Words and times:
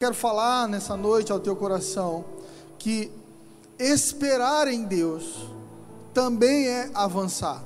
Quero 0.00 0.14
falar 0.14 0.68
nessa 0.68 0.96
noite 0.96 1.32
ao 1.32 1.40
teu 1.40 1.56
coração 1.56 2.24
que 2.78 3.10
esperar 3.80 4.68
em 4.68 4.84
Deus 4.84 5.50
também 6.14 6.68
é 6.68 6.88
avançar. 6.94 7.64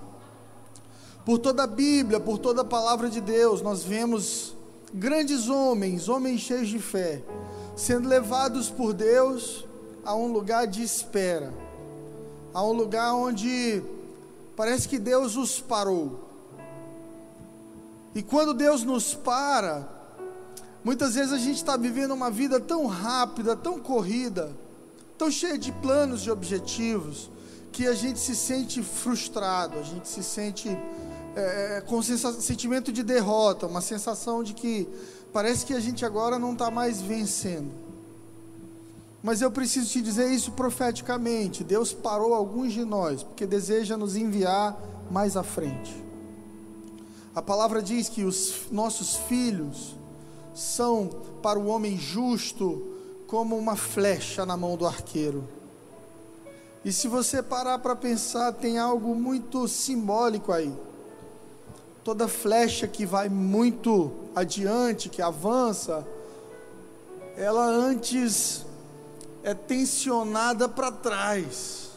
Por 1.27 1.39
toda 1.39 1.65
a 1.65 1.67
Bíblia, 1.67 2.19
por 2.19 2.39
toda 2.39 2.63
a 2.63 2.65
palavra 2.65 3.11
de 3.11 3.21
Deus, 3.21 3.61
nós 3.61 3.85
vemos 3.85 4.57
grandes 4.95 5.51
homens, 5.51 6.09
homens 6.09 6.41
cheios 6.41 6.69
de 6.69 6.79
fé, 6.79 7.23
sendo 7.77 8.09
levados 8.09 8.71
por 8.71 8.95
Deus 8.95 9.67
a 10.03 10.15
um 10.15 10.33
lugar 10.33 10.67
de 10.67 10.83
espera, 10.83 11.53
a 12.55 12.65
um 12.65 12.73
lugar 12.73 13.13
onde 13.13 13.83
parece 14.57 14.89
que 14.89 14.99
Deus 14.99 15.37
os 15.37 15.61
parou. 15.61 16.19
E 18.15 18.23
quando 18.23 18.55
Deus 18.55 18.85
nos 18.85 19.15
para, 19.15 19.87
Muitas 20.85 21.15
vezes 21.15 21.33
a 21.33 21.39
gente 21.39 21.57
está 21.57 21.77
vivendo 21.77 22.13
uma 22.13 22.31
vida 22.31 22.59
tão 22.59 22.87
rápida, 22.87 23.55
tão 23.55 23.79
corrida, 23.79 24.51
tão 25.17 25.31
cheia 25.31 25.57
de 25.57 25.71
planos, 25.71 26.23
de 26.23 26.31
objetivos, 26.31 27.31
que 27.71 27.87
a 27.87 27.95
gente 27.95 28.19
se 28.19 28.35
sente 28.35 28.83
frustrado, 28.83 29.79
a 29.79 29.83
gente 29.83 30.09
se 30.09 30.23
sente 30.23 30.69
é, 31.37 31.79
é 31.79 31.81
com 31.81 32.03
sentimento 32.03 32.93
de 32.93 33.03
derrota, 33.03 33.67
uma 33.67 33.81
sensação 33.81 34.43
de 34.43 34.55
que 34.55 34.89
parece 35.33 35.65
que 35.65 35.73
a 35.73 35.81
gente 35.81 36.05
agora 36.05 36.39
não 36.39 36.53
está 36.53 36.71
mais 36.71 37.01
vencendo. 37.01 37.71
Mas 39.23 39.41
eu 39.41 39.51
preciso 39.53 39.89
te 39.89 40.03
dizer 40.03 40.31
isso 40.33 40.51
profeticamente: 40.53 41.63
Deus 41.63 41.93
parou 41.93 42.35
alguns 42.35 42.73
de 42.73 42.85
nós, 42.85 43.23
porque 43.23 43.47
deseja 43.47 43.97
nos 43.97 44.17
enviar 44.17 44.77
mais 45.11 45.37
à 45.37 45.45
frente. 45.45 45.95
A 47.35 47.41
palavra 47.41 47.81
diz 47.81 48.09
que 48.09 48.25
os 48.25 48.65
nossos 48.71 49.17
filhos, 49.17 49.95
são 50.55 51.09
para 51.43 51.59
o 51.59 51.67
homem 51.67 51.99
justo 51.99 52.83
como 53.27 53.57
uma 53.57 53.77
flecha 53.77 54.45
na 54.45 54.57
mão 54.57 54.77
do 54.77 54.87
arqueiro. 54.87 55.49
E 56.85 56.93
se 56.93 57.09
você 57.09 57.43
parar 57.43 57.79
para 57.79 57.95
pensar, 57.95 58.53
tem 58.53 58.79
algo 58.79 59.15
muito 59.15 59.69
simbólico 59.69 60.53
aí. 60.53 60.73
Toda 62.03 62.27
flecha 62.27 62.89
que 62.89 63.07
vai 63.07 63.29
muito 63.29 64.13
adiante, 64.35 65.09
que 65.09 65.23
avança, 65.23 66.07
ela 67.37 67.65
antes 67.65 68.67
é 69.45 69.55
tensionada 69.55 70.69
para 70.69 70.91
trás. 70.91 71.91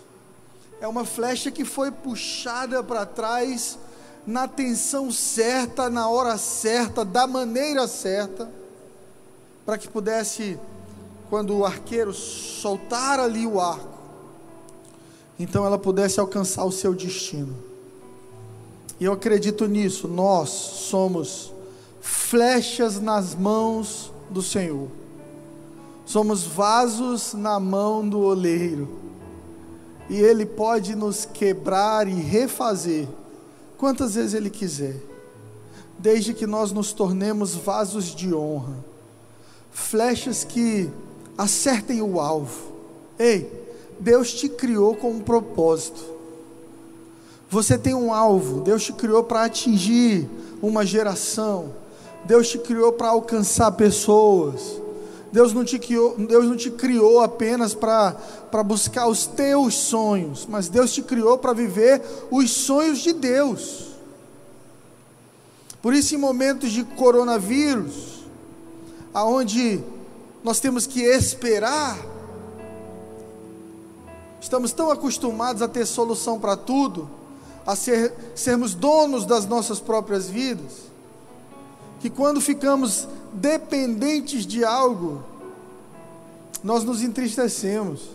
É 0.79 0.87
uma 0.87 1.03
flecha 1.03 1.49
que 1.49 1.65
foi 1.65 1.89
puxada 1.91 2.83
para 2.83 3.05
trás 3.05 3.79
na 4.25 4.47
tensão 4.47 5.11
certa, 5.11 5.89
na 5.89 6.09
hora 6.09 6.37
certa, 6.37 7.05
da 7.05 7.27
maneira 7.27 7.87
certa, 7.87 8.49
para 9.65 9.77
que 9.77 9.87
pudesse, 9.87 10.59
quando 11.29 11.55
o 11.55 11.65
arqueiro 11.65 12.13
soltar 12.13 13.19
ali 13.19 13.45
o 13.45 13.59
arco, 13.59 13.95
então 15.39 15.65
ela 15.65 15.77
pudesse 15.77 16.19
alcançar 16.19 16.65
o 16.65 16.71
seu 16.71 16.93
destino. 16.93 17.55
E 18.99 19.05
eu 19.05 19.13
acredito 19.13 19.67
nisso, 19.67 20.07
nós 20.07 20.49
somos 20.49 21.53
flechas 22.01 22.99
nas 22.99 23.35
mãos 23.35 24.11
do 24.29 24.41
Senhor, 24.41 24.87
somos 26.05 26.43
vasos 26.43 27.33
na 27.33 27.59
mão 27.59 28.07
do 28.07 28.19
oleiro, 28.21 28.87
e 30.09 30.17
Ele 30.17 30.45
pode 30.45 30.95
nos 30.95 31.25
quebrar 31.25 32.07
e 32.07 32.13
refazer 32.13 33.07
quantas 33.77 34.15
vezes 34.15 34.33
Ele 34.33 34.49
quiser, 34.49 34.95
desde 35.97 36.33
que 36.33 36.45
nós 36.45 36.71
nos 36.71 36.93
tornemos 36.93 37.55
vasos 37.55 38.15
de 38.15 38.33
honra, 38.33 38.75
flechas 39.71 40.43
que 40.43 40.89
acertem 41.37 42.01
o 42.01 42.19
alvo. 42.19 42.73
Ei, 43.17 43.51
Deus 43.99 44.33
te 44.33 44.49
criou 44.49 44.95
com 44.95 45.11
um 45.11 45.19
propósito. 45.19 46.03
Você 47.49 47.77
tem 47.77 47.93
um 47.93 48.13
alvo, 48.13 48.61
Deus 48.61 48.83
te 48.83 48.93
criou 48.93 49.23
para 49.23 49.45
atingir 49.45 50.27
uma 50.61 50.85
geração, 50.85 51.73
Deus 52.25 52.49
te 52.49 52.57
criou 52.57 52.91
para 52.91 53.09
alcançar 53.09 53.71
pessoas. 53.73 54.81
Deus 55.35 55.51
não 55.51 55.65
te 55.65 55.77
criou, 55.77 56.15
Deus 56.17 56.45
não 56.45 56.55
te 56.55 56.71
criou 56.71 57.19
apenas 57.19 57.73
para 57.73 58.63
buscar 58.63 59.05
os 59.09 59.27
teus 59.27 59.75
sonhos, 59.75 60.47
mas 60.49 60.69
Deus 60.69 60.93
te 60.93 61.01
criou 61.01 61.37
para 61.37 61.51
viver 61.51 62.01
os 62.31 62.49
sonhos 62.49 62.99
de 62.99 63.11
Deus. 63.11 63.87
Por 65.81 65.93
isso, 65.93 66.15
em 66.15 66.17
momentos 66.17 66.71
de 66.71 66.85
coronavírus, 66.85 68.23
aonde 69.13 69.83
nós 70.41 70.61
temos 70.61 70.87
que 70.87 71.01
esperar, 71.01 71.99
estamos 74.39 74.71
tão 74.71 74.89
acostumados 74.89 75.61
a 75.61 75.67
ter 75.67 75.85
solução 75.85 76.39
para 76.39 76.55
tudo, 76.55 77.09
a 77.67 77.75
ser, 77.75 78.13
sermos 78.35 78.73
donos 78.73 79.25
das 79.25 79.45
nossas 79.45 79.81
próprias 79.81 80.29
vidas, 80.29 80.85
que 82.05 82.09
quando 82.11 82.39
ficamos 82.39 83.07
dependentes 83.33 84.45
de 84.45 84.63
algo, 84.63 85.23
nós 86.63 86.83
nos 86.83 87.01
entristecemos. 87.01 88.11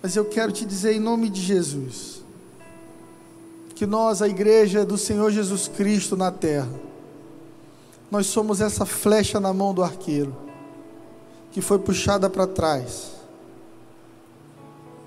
Mas 0.00 0.14
eu 0.14 0.24
quero 0.24 0.52
te 0.52 0.64
dizer 0.64 0.92
em 0.92 1.00
nome 1.00 1.28
de 1.28 1.40
Jesus, 1.40 2.22
que 3.74 3.84
nós, 3.84 4.22
a 4.22 4.28
igreja 4.28 4.84
do 4.84 4.96
Senhor 4.96 5.32
Jesus 5.32 5.66
Cristo 5.66 6.16
na 6.16 6.30
terra, 6.30 6.70
nós 8.08 8.28
somos 8.28 8.60
essa 8.60 8.86
flecha 8.86 9.40
na 9.40 9.52
mão 9.52 9.74
do 9.74 9.82
arqueiro, 9.82 10.36
que 11.50 11.60
foi 11.60 11.80
puxada 11.80 12.30
para 12.30 12.46
trás, 12.46 13.10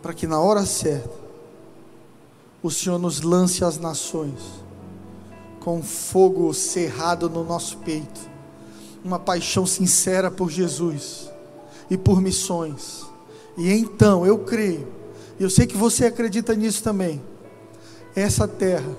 para 0.02 0.14
que 0.14 0.28
na 0.28 0.42
hora 0.42 0.66
certa, 0.66 1.16
o 2.62 2.70
Senhor 2.70 3.00
nos 3.00 3.22
lance 3.22 3.64
às 3.64 3.78
nações, 3.78 4.67
com 5.68 5.84
fogo 5.84 6.54
cerrado 6.54 7.30
no 7.30 7.44
nosso 7.44 7.80
peito, 7.80 8.22
uma 9.04 9.20
paixão 9.20 9.66
sincera 9.66 10.32
por 10.32 10.50
Jesus 10.50 11.30
e 11.90 11.98
por 11.98 12.22
missões. 12.22 13.06
E 13.58 13.70
então 13.74 14.26
eu 14.26 14.40
creio, 14.40 14.88
e 15.38 15.44
eu 15.44 15.50
sei 15.50 15.68
que 15.68 15.76
você 15.76 16.06
acredita 16.06 16.56
nisso 16.56 16.82
também. 16.82 17.22
Essa 18.16 18.48
terra 18.48 18.90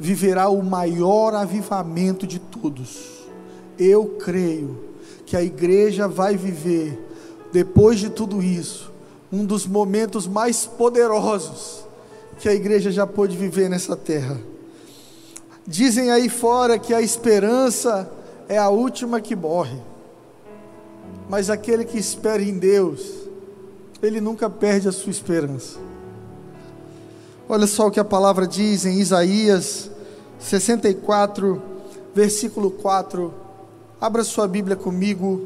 viverá 0.00 0.48
o 0.48 0.62
maior 0.62 1.34
avivamento 1.34 2.26
de 2.26 2.38
todos. 2.38 3.28
Eu 3.78 4.16
creio 4.18 4.82
que 5.26 5.36
a 5.36 5.42
igreja 5.42 6.08
vai 6.08 6.38
viver, 6.38 6.98
depois 7.52 8.00
de 8.00 8.08
tudo 8.08 8.42
isso, 8.42 8.90
um 9.30 9.44
dos 9.44 9.66
momentos 9.66 10.26
mais 10.26 10.64
poderosos 10.64 11.84
que 12.38 12.48
a 12.48 12.54
igreja 12.54 12.90
já 12.90 13.06
pôde 13.06 13.36
viver 13.36 13.68
nessa 13.68 13.94
terra. 13.94 14.40
Dizem 15.68 16.10
aí 16.10 16.30
fora 16.30 16.78
que 16.78 16.94
a 16.94 17.02
esperança 17.02 18.10
é 18.48 18.56
a 18.56 18.70
última 18.70 19.20
que 19.20 19.36
morre. 19.36 19.76
Mas 21.28 21.50
aquele 21.50 21.84
que 21.84 21.98
espera 21.98 22.42
em 22.42 22.58
Deus, 22.58 23.02
ele 24.02 24.18
nunca 24.18 24.48
perde 24.48 24.88
a 24.88 24.92
sua 24.92 25.10
esperança. 25.10 25.78
Olha 27.46 27.66
só 27.66 27.88
o 27.88 27.90
que 27.90 28.00
a 28.00 28.04
palavra 28.04 28.46
diz 28.46 28.86
em 28.86 28.98
Isaías 28.98 29.90
64, 30.38 31.60
versículo 32.14 32.70
4. 32.70 33.34
Abra 34.00 34.24
sua 34.24 34.48
Bíblia 34.48 34.74
comigo. 34.74 35.38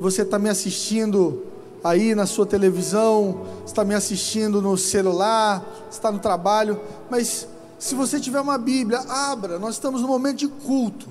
Você 0.00 0.22
está 0.22 0.40
me 0.40 0.48
assistindo 0.48 1.40
aí 1.84 2.16
na 2.16 2.26
sua 2.26 2.46
televisão, 2.46 3.42
está 3.64 3.84
me 3.84 3.94
assistindo 3.94 4.60
no 4.60 4.76
celular, 4.76 5.64
está 5.88 6.10
no 6.10 6.18
trabalho, 6.18 6.80
mas 7.08 7.46
se 7.82 7.96
você 7.96 8.20
tiver 8.20 8.40
uma 8.40 8.56
Bíblia, 8.56 9.00
abra. 9.08 9.58
Nós 9.58 9.74
estamos 9.74 10.00
no 10.00 10.06
momento 10.06 10.36
de 10.36 10.46
culto. 10.46 11.08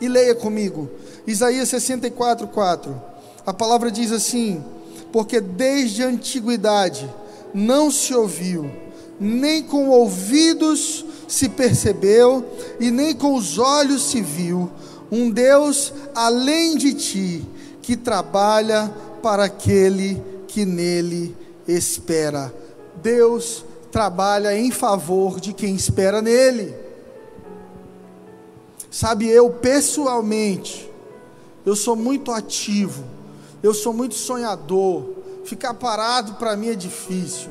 E 0.00 0.08
leia 0.08 0.34
comigo. 0.34 0.88
Isaías 1.26 1.68
64, 1.68 2.46
4. 2.46 3.02
A 3.44 3.52
palavra 3.52 3.90
diz 3.90 4.10
assim: 4.10 4.64
Porque 5.12 5.42
desde 5.42 6.02
a 6.02 6.06
antiguidade 6.06 7.06
não 7.52 7.90
se 7.90 8.14
ouviu, 8.14 8.70
nem 9.20 9.62
com 9.62 9.90
ouvidos 9.90 11.04
se 11.28 11.50
percebeu, 11.50 12.46
e 12.80 12.90
nem 12.90 13.14
com 13.14 13.34
os 13.34 13.58
olhos 13.58 14.08
se 14.10 14.22
viu, 14.22 14.70
um 15.12 15.30
Deus 15.30 15.92
além 16.14 16.78
de 16.78 16.94
ti, 16.94 17.46
que 17.82 17.94
trabalha 17.94 18.90
para 19.22 19.44
aquele 19.44 20.22
que 20.46 20.64
nele 20.64 21.36
espera. 21.66 22.54
Deus 23.02 23.66
trabalha 23.98 24.56
em 24.56 24.70
favor 24.70 25.40
de 25.40 25.52
quem 25.52 25.74
espera 25.74 26.22
nele. 26.22 26.72
Sabe, 28.88 29.26
eu 29.28 29.50
pessoalmente, 29.50 30.88
eu 31.66 31.74
sou 31.74 31.96
muito 31.96 32.30
ativo, 32.30 33.02
eu 33.60 33.74
sou 33.74 33.92
muito 33.92 34.14
sonhador. 34.14 35.16
Ficar 35.44 35.74
parado 35.74 36.34
para 36.34 36.54
mim 36.54 36.68
é 36.68 36.76
difícil. 36.76 37.50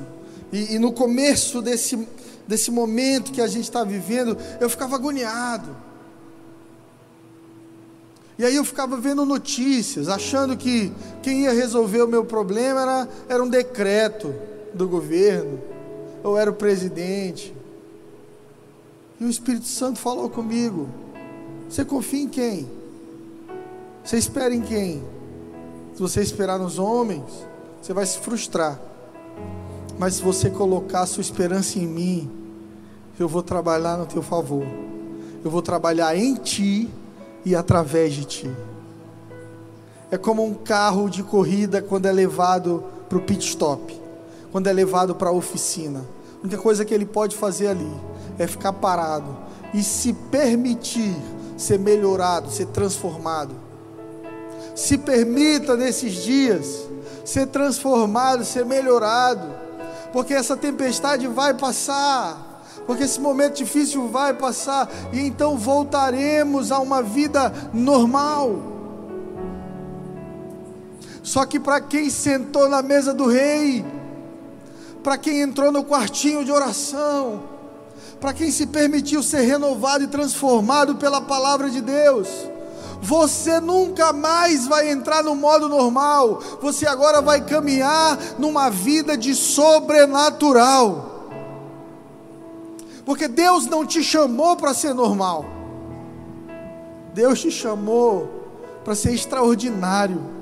E, 0.49 0.75
e, 0.75 0.79
no 0.79 0.93
começo 0.93 1.61
desse, 1.61 2.07
desse 2.47 2.71
momento 2.71 3.33
que 3.33 3.41
a 3.41 3.47
gente 3.47 3.65
está 3.65 3.83
vivendo, 3.83 4.37
eu 4.61 4.69
ficava 4.69 4.95
agoniado. 4.95 5.75
E 8.39 8.45
aí 8.45 8.55
eu 8.55 8.63
ficava 8.63 8.95
vendo 8.95 9.25
notícias, 9.25 10.07
achando 10.07 10.55
que 10.55 10.93
quem 11.21 11.41
ia 11.41 11.51
resolver 11.51 12.03
o 12.03 12.07
meu 12.07 12.23
problema 12.23 12.83
era, 12.83 13.09
era 13.27 13.43
um 13.43 13.49
decreto 13.49 14.33
do 14.73 14.87
governo, 14.87 15.75
ou 16.23 16.37
era 16.37 16.49
o 16.49 16.53
presidente. 16.53 17.55
E 19.19 19.25
o 19.25 19.29
Espírito 19.29 19.65
Santo 19.65 19.99
falou 19.99 20.29
comigo: 20.29 20.89
Você 21.69 21.83
confia 21.83 22.23
em 22.23 22.29
quem? 22.29 22.67
Você 24.03 24.17
espera 24.17 24.53
em 24.53 24.61
quem? 24.61 25.03
Se 25.93 26.01
você 26.01 26.21
esperar 26.21 26.59
nos 26.59 26.79
homens, 26.79 27.23
você 27.81 27.93
vai 27.93 28.05
se 28.05 28.19
frustrar. 28.19 28.79
Mas 29.97 30.15
se 30.15 30.21
você 30.21 30.49
colocar 30.49 31.01
a 31.01 31.05
sua 31.07 31.21
esperança 31.21 31.79
em 31.79 31.87
mim, 31.87 32.31
eu 33.19 33.27
vou 33.27 33.41
trabalhar 33.41 33.97
no 33.97 34.05
teu 34.05 34.21
favor. 34.21 34.65
Eu 35.43 35.49
vou 35.49 35.61
trabalhar 35.61 36.15
em 36.15 36.35
ti 36.35 36.89
e 37.43 37.55
através 37.55 38.13
de 38.13 38.25
ti. 38.25 38.51
É 40.11 40.17
como 40.17 40.45
um 40.45 40.53
carro 40.53 41.09
de 41.09 41.23
corrida 41.23 41.81
quando 41.81 42.05
é 42.05 42.11
levado 42.11 42.83
para 43.09 43.17
o 43.17 43.21
pit 43.21 43.45
stop, 43.45 43.99
quando 44.51 44.67
é 44.67 44.73
levado 44.73 45.15
para 45.15 45.29
a 45.29 45.33
oficina. 45.33 46.05
A 46.37 46.45
única 46.45 46.57
coisa 46.61 46.85
que 46.85 46.93
ele 46.93 47.05
pode 47.05 47.35
fazer 47.35 47.67
ali 47.67 47.91
é 48.37 48.47
ficar 48.47 48.73
parado 48.73 49.37
e 49.73 49.83
se 49.83 50.13
permitir 50.13 51.15
ser 51.57 51.79
melhorado, 51.79 52.49
ser 52.51 52.67
transformado. 52.67 53.53
Se 54.75 54.97
permita 54.97 55.75
nesses 55.75 56.13
dias 56.13 56.87
ser 57.25 57.47
transformado, 57.47 58.45
ser 58.45 58.65
melhorado, 58.65 59.47
porque 60.13 60.33
essa 60.33 60.55
tempestade 60.55 61.27
vai 61.27 61.53
passar 61.53 62.47
porque 62.87 63.03
esse 63.03 63.19
momento 63.19 63.57
difícil 63.57 64.07
vai 64.07 64.33
passar 64.33 64.89
e 65.11 65.19
então 65.19 65.57
voltaremos 65.57 66.71
a 66.71 66.79
uma 66.79 67.03
vida 67.03 67.53
normal. 67.73 68.77
Só 71.21 71.45
que 71.45 71.59
para 71.59 71.81
quem 71.81 72.09
sentou 72.09 72.69
na 72.69 72.81
mesa 72.81 73.13
do 73.13 73.27
rei, 73.27 73.85
para 75.07 75.17
quem 75.17 75.39
entrou 75.39 75.71
no 75.71 75.85
quartinho 75.85 76.43
de 76.43 76.51
oração, 76.51 77.43
para 78.19 78.33
quem 78.33 78.51
se 78.51 78.67
permitiu 78.67 79.23
ser 79.23 79.39
renovado 79.39 80.03
e 80.03 80.07
transformado 80.07 80.95
pela 80.95 81.21
palavra 81.21 81.69
de 81.69 81.79
Deus, 81.79 82.27
você 83.01 83.61
nunca 83.61 84.11
mais 84.11 84.67
vai 84.67 84.91
entrar 84.91 85.23
no 85.23 85.33
modo 85.33 85.69
normal, 85.69 86.41
você 86.61 86.85
agora 86.85 87.21
vai 87.21 87.39
caminhar 87.39 88.19
numa 88.37 88.69
vida 88.69 89.15
de 89.15 89.33
sobrenatural. 89.33 91.29
Porque 93.05 93.29
Deus 93.29 93.65
não 93.65 93.85
te 93.85 94.03
chamou 94.03 94.57
para 94.57 94.73
ser 94.73 94.93
normal. 94.93 95.45
Deus 97.13 97.39
te 97.39 97.49
chamou 97.49 98.27
para 98.83 98.93
ser 98.93 99.13
extraordinário. 99.13 100.36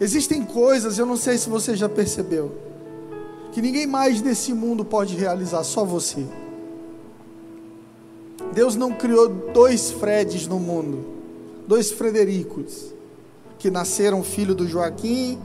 Existem 0.00 0.44
coisas, 0.44 0.98
eu 0.98 1.06
não 1.06 1.16
sei 1.16 1.38
se 1.38 1.48
você 1.48 1.76
já 1.76 1.88
percebeu, 1.88 2.52
que 3.52 3.62
ninguém 3.62 3.86
mais 3.86 4.20
nesse 4.20 4.52
mundo 4.52 4.84
pode 4.84 5.14
realizar, 5.14 5.62
só 5.62 5.84
você. 5.84 6.26
Deus 8.52 8.74
não 8.74 8.92
criou 8.92 9.28
dois 9.28 9.90
Freds 9.92 10.46
no 10.46 10.58
mundo, 10.58 11.04
dois 11.66 11.90
Fredericos, 11.90 12.92
que 13.58 13.70
nasceram 13.70 14.22
filho 14.22 14.54
do 14.54 14.66
Joaquim, 14.66 15.38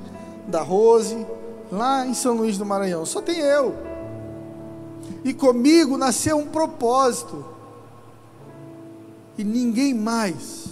da 0.48 0.62
Rose, 0.62 1.26
lá 1.72 2.06
em 2.06 2.14
São 2.14 2.36
Luís 2.36 2.58
do 2.58 2.66
Maranhão. 2.66 3.06
Só 3.06 3.22
tem 3.22 3.40
eu 3.40 3.90
e 5.24 5.34
comigo 5.34 5.98
nasceu 5.98 6.38
um 6.38 6.48
propósito, 6.48 7.46
e 9.38 9.44
ninguém 9.44 9.94
mais 9.94 10.66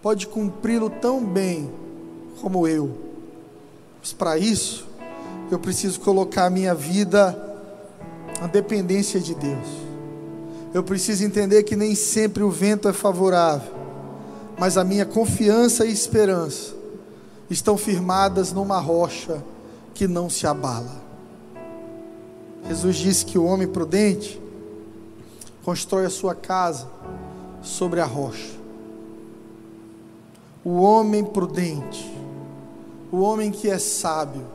pode 0.00 0.26
cumpri-lo 0.26 0.88
tão 0.88 1.22
bem 1.22 1.70
como 2.42 2.66
eu. 2.66 2.90
Mas 4.00 4.12
para 4.12 4.36
isso, 4.36 4.84
eu 5.50 5.58
preciso 5.60 6.00
colocar 6.00 6.46
a 6.46 6.50
minha 6.50 6.74
vida 6.74 7.38
na 8.40 8.48
dependência 8.48 9.20
de 9.20 9.34
Deus. 9.34 9.68
Eu 10.74 10.82
preciso 10.82 11.24
entender 11.24 11.62
que 11.62 11.76
nem 11.76 11.94
sempre 11.94 12.42
o 12.42 12.50
vento 12.50 12.88
é 12.88 12.92
favorável, 12.92 13.72
mas 14.58 14.76
a 14.76 14.82
minha 14.82 15.06
confiança 15.06 15.86
e 15.86 15.92
esperança 15.92 16.74
estão 17.48 17.76
firmadas 17.76 18.52
numa 18.52 18.80
rocha 18.80 19.42
que 19.94 20.08
não 20.08 20.28
se 20.28 20.46
abala. 20.46 21.00
Jesus 22.66 22.96
disse 22.96 23.24
que 23.24 23.38
o 23.38 23.44
homem 23.44 23.68
prudente 23.68 24.40
constrói 25.62 26.06
a 26.06 26.10
sua 26.10 26.34
casa 26.34 26.88
sobre 27.60 28.00
a 28.00 28.04
rocha. 28.04 28.50
O 30.64 30.80
homem 30.80 31.24
prudente, 31.24 32.10
o 33.12 33.20
homem 33.20 33.50
que 33.50 33.68
é 33.68 33.78
sábio, 33.78 34.46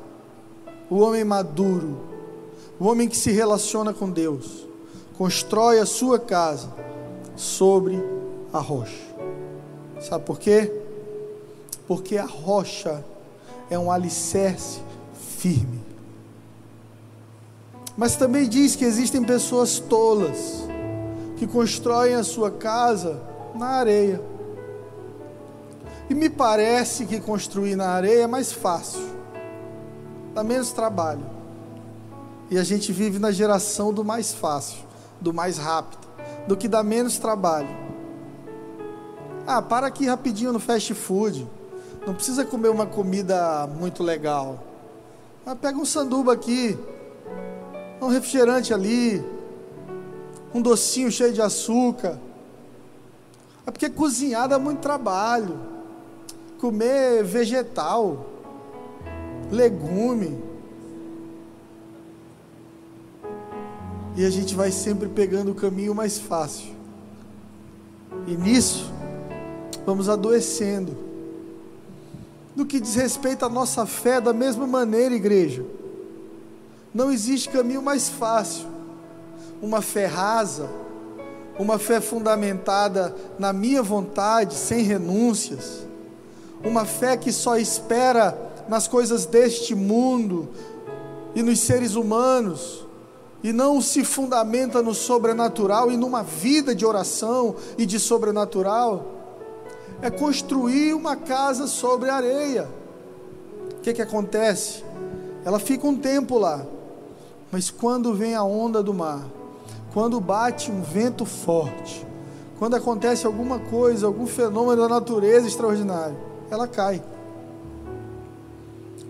o 0.89 0.97
homem 0.97 1.23
maduro, 1.23 1.99
o 2.79 2.85
homem 2.85 3.07
que 3.07 3.15
se 3.15 3.31
relaciona 3.31 3.93
com 3.93 4.09
Deus, 4.09 4.67
constrói 5.15 5.79
a 5.79 5.85
sua 5.85 6.17
casa 6.17 6.73
sobre 7.35 8.03
a 8.51 8.59
rocha. 8.59 9.05
Sabe 10.01 10.25
por 10.25 10.39
quê? 10.39 10.73
Porque 11.87 12.17
a 12.17 12.25
rocha 12.25 13.05
é 13.69 13.77
um 13.77 13.91
alicerce 13.91 14.81
firme. 15.37 15.79
Mas 17.95 18.15
também 18.15 18.49
diz 18.49 18.75
que 18.75 18.85
existem 18.85 19.23
pessoas 19.23 19.79
tolas 19.79 20.63
que 21.37 21.45
constroem 21.45 22.15
a 22.15 22.23
sua 22.23 22.49
casa 22.49 23.21
na 23.55 23.67
areia. 23.67 24.21
E 26.09 26.15
me 26.15 26.29
parece 26.29 27.05
que 27.05 27.19
construir 27.19 27.75
na 27.75 27.89
areia 27.89 28.23
é 28.23 28.27
mais 28.27 28.51
fácil, 28.53 29.01
dá 30.33 30.43
menos 30.43 30.71
trabalho. 30.71 31.25
E 32.49 32.57
a 32.57 32.63
gente 32.63 32.93
vive 32.93 33.19
na 33.19 33.31
geração 33.31 33.91
do 33.91 34.05
mais 34.05 34.33
fácil, 34.33 34.79
do 35.19 35.33
mais 35.33 35.57
rápido, 35.57 36.07
do 36.47 36.55
que 36.55 36.67
dá 36.67 36.81
menos 36.81 37.17
trabalho. 37.17 37.67
Ah, 39.45 39.61
para 39.61 39.87
aqui 39.87 40.05
rapidinho 40.05 40.53
no 40.53 40.59
fast 40.59 40.93
food. 40.93 41.47
Não 42.05 42.13
precisa 42.13 42.45
comer 42.45 42.69
uma 42.69 42.85
comida 42.85 43.67
muito 43.67 44.01
legal. 44.01 44.63
Ah, 45.45 45.55
pega 45.55 45.77
um 45.77 45.85
sanduba 45.85 46.31
aqui, 46.33 46.77
um 48.01 48.07
refrigerante 48.07 48.73
ali, 48.73 49.23
um 50.53 50.61
docinho 50.61 51.11
cheio 51.11 51.33
de 51.33 51.41
açúcar. 51.41 52.17
É 53.65 53.71
porque 53.71 53.89
cozinhar 53.89 54.47
dá 54.47 54.57
muito 54.57 54.79
trabalho. 54.79 55.76
Comer 56.59 57.23
vegetal, 57.23 58.25
legume. 59.51 60.43
E 64.15 64.25
a 64.25 64.29
gente 64.29 64.55
vai 64.55 64.71
sempre 64.71 65.07
pegando 65.07 65.51
o 65.51 65.55
caminho 65.55 65.93
mais 65.93 66.17
fácil. 66.17 66.75
E 68.25 68.35
nisso, 68.35 68.91
vamos 69.85 70.09
adoecendo. 70.09 70.97
No 72.55 72.65
que 72.65 72.79
diz 72.79 72.95
respeito 72.95 73.45
à 73.45 73.49
nossa 73.49 73.85
fé, 73.85 74.19
da 74.19 74.33
mesma 74.33 74.65
maneira, 74.65 75.13
igreja. 75.13 75.63
Não 76.93 77.11
existe 77.11 77.49
caminho 77.49 77.81
mais 77.81 78.09
fácil. 78.09 78.65
Uma 79.61 79.81
fé 79.81 80.07
rasa, 80.07 80.67
uma 81.59 81.77
fé 81.77 82.01
fundamentada 82.01 83.15
na 83.37 83.53
minha 83.53 83.83
vontade, 83.83 84.55
sem 84.55 84.81
renúncias, 84.81 85.86
uma 86.63 86.85
fé 86.85 87.15
que 87.17 87.31
só 87.31 87.57
espera 87.57 88.37
nas 88.67 88.87
coisas 88.87 89.25
deste 89.25 89.73
mundo 89.75 90.49
e 91.35 91.41
nos 91.41 91.59
seres 91.59 91.95
humanos, 91.95 92.85
e 93.43 93.53
não 93.53 93.79
se 93.81 94.03
fundamenta 94.03 94.81
no 94.81 94.93
sobrenatural 94.93 95.91
e 95.91 95.97
numa 95.97 96.23
vida 96.23 96.73
de 96.73 96.85
oração 96.85 97.55
e 97.77 97.85
de 97.85 97.99
sobrenatural, 97.99 99.05
é 100.01 100.09
construir 100.09 100.93
uma 100.93 101.15
casa 101.15 101.67
sobre 101.67 102.09
areia. 102.09 102.67
O 103.77 103.81
que, 103.81 103.93
que 103.93 104.01
acontece? 104.01 104.83
Ela 105.45 105.59
fica 105.59 105.87
um 105.87 105.95
tempo 105.95 106.37
lá, 106.37 106.65
mas 107.51 107.69
quando 107.69 108.13
vem 108.13 108.35
a 108.35 108.43
onda 108.43 108.83
do 108.83 108.93
mar, 108.93 109.25
quando 109.93 110.19
bate 110.19 110.71
um 110.71 110.81
vento 110.81 111.25
forte, 111.25 112.05
quando 112.59 112.75
acontece 112.75 113.25
alguma 113.25 113.59
coisa, 113.59 114.07
algum 114.07 114.25
fenômeno 114.25 114.81
da 114.81 114.89
natureza 114.89 115.47
extraordinário, 115.47 116.17
ela 116.49 116.67
cai. 116.67 117.03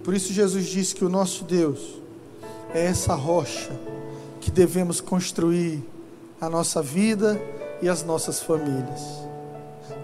Por 0.04 0.14
isso 0.14 0.32
Jesus 0.32 0.66
disse 0.66 0.96
que 0.96 1.04
o 1.04 1.10
nosso 1.10 1.44
Deus 1.44 2.02
é 2.74 2.86
essa 2.86 3.14
rocha 3.14 3.72
que 4.40 4.50
devemos 4.50 5.02
construir 5.02 5.84
a 6.40 6.50
nossa 6.50 6.82
vida 6.82 7.40
e 7.82 7.90
as 7.90 8.04
nossas 8.04 8.42
famílias. 8.42 9.02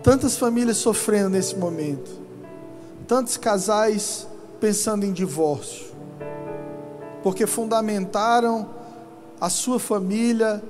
Tantas 0.01 0.35
famílias 0.35 0.77
sofrendo 0.77 1.29
nesse 1.29 1.55
momento, 1.55 2.11
tantos 3.07 3.37
casais 3.37 4.27
pensando 4.59 5.05
em 5.05 5.13
divórcio, 5.13 5.87
porque 7.23 7.47
fundamentaram 7.47 8.69
a 9.39 9.49
sua 9.49 9.79
família 9.79 10.61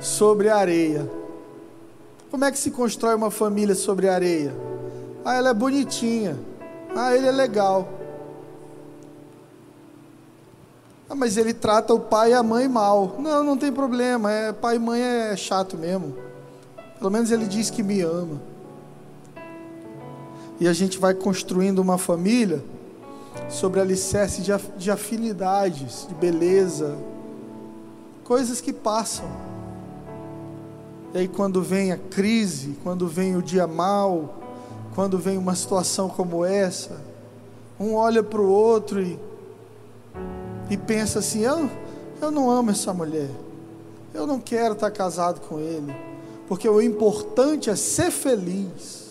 sobre 0.00 0.50
a 0.50 0.56
areia. 0.56 1.10
Como 2.30 2.44
é 2.44 2.50
que 2.50 2.58
se 2.58 2.70
constrói 2.70 3.14
uma 3.14 3.30
família 3.30 3.74
sobre 3.74 4.08
areia? 4.08 4.73
Ah, 5.24 5.34
ela 5.34 5.50
é 5.50 5.54
bonitinha. 5.54 6.38
Ah, 6.94 7.14
ele 7.16 7.26
é 7.26 7.32
legal. 7.32 7.88
Ah, 11.08 11.14
mas 11.14 11.36
ele 11.36 11.54
trata 11.54 11.94
o 11.94 12.00
pai 12.00 12.32
e 12.32 12.34
a 12.34 12.42
mãe 12.42 12.68
mal. 12.68 13.16
Não, 13.18 13.42
não 13.42 13.56
tem 13.56 13.72
problema. 13.72 14.30
É, 14.30 14.52
pai 14.52 14.76
e 14.76 14.78
mãe 14.78 15.00
é 15.00 15.36
chato 15.36 15.78
mesmo. 15.78 16.14
Pelo 16.98 17.10
menos 17.10 17.30
ele 17.30 17.46
diz 17.46 17.70
que 17.70 17.82
me 17.82 18.00
ama. 18.00 18.40
E 20.60 20.68
a 20.68 20.72
gente 20.72 20.98
vai 20.98 21.14
construindo 21.14 21.78
uma 21.78 21.98
família 21.98 22.62
sobre 23.48 23.80
alicerce 23.80 24.42
de, 24.42 24.52
de 24.76 24.90
afinidades, 24.90 26.06
de 26.08 26.14
beleza, 26.14 26.96
coisas 28.22 28.60
que 28.60 28.72
passam. 28.72 29.26
E 31.12 31.18
aí, 31.18 31.28
quando 31.28 31.62
vem 31.62 31.92
a 31.92 31.96
crise, 31.96 32.76
quando 32.82 33.06
vem 33.06 33.36
o 33.36 33.42
dia 33.42 33.66
mal, 33.66 34.43
quando 34.94 35.18
vem 35.18 35.36
uma 35.36 35.54
situação 35.54 36.08
como 36.08 36.44
essa, 36.44 37.00
um 37.78 37.94
olha 37.94 38.22
para 38.22 38.40
o 38.40 38.48
outro 38.48 39.02
e, 39.02 39.18
e 40.70 40.76
pensa 40.76 41.18
assim: 41.18 41.40
eu, 41.40 41.68
eu 42.22 42.30
não 42.30 42.50
amo 42.50 42.70
essa 42.70 42.94
mulher, 42.94 43.30
eu 44.12 44.26
não 44.26 44.38
quero 44.38 44.74
estar 44.74 44.90
casado 44.90 45.40
com 45.40 45.58
ele, 45.58 45.94
porque 46.46 46.68
o 46.68 46.80
importante 46.80 47.68
é 47.68 47.76
ser 47.76 48.10
feliz 48.10 49.04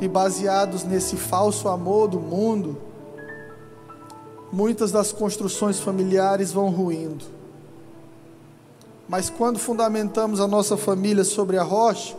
e 0.00 0.08
baseados 0.08 0.84
nesse 0.84 1.16
falso 1.16 1.68
amor 1.68 2.08
do 2.08 2.20
mundo, 2.20 2.76
muitas 4.52 4.92
das 4.92 5.12
construções 5.12 5.78
familiares 5.78 6.52
vão 6.52 6.68
ruindo. 6.70 7.24
Mas 9.08 9.30
quando 9.30 9.58
fundamentamos 9.58 10.40
a 10.40 10.48
nossa 10.48 10.76
família 10.76 11.22
sobre 11.22 11.56
a 11.56 11.62
rocha, 11.62 12.16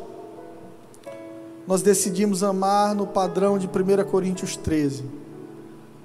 nós 1.68 1.82
decidimos 1.82 2.44
amar 2.44 2.94
no 2.94 3.08
padrão 3.08 3.58
de 3.58 3.68
1 3.68 4.04
Coríntios 4.10 4.56
13. 4.56 5.04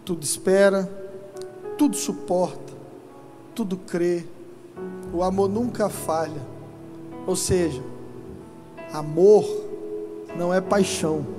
Tudo 0.05 0.23
espera, 0.23 0.88
tudo 1.77 1.97
suporta, 1.97 2.73
tudo 3.55 3.77
crê. 3.77 4.25
O 5.12 5.23
amor 5.23 5.49
nunca 5.49 5.88
falha. 5.88 6.41
Ou 7.27 7.37
seja, 7.37 7.83
amor 8.93 9.45
não 10.37 10.55
é 10.55 10.61
paixão 10.61 11.38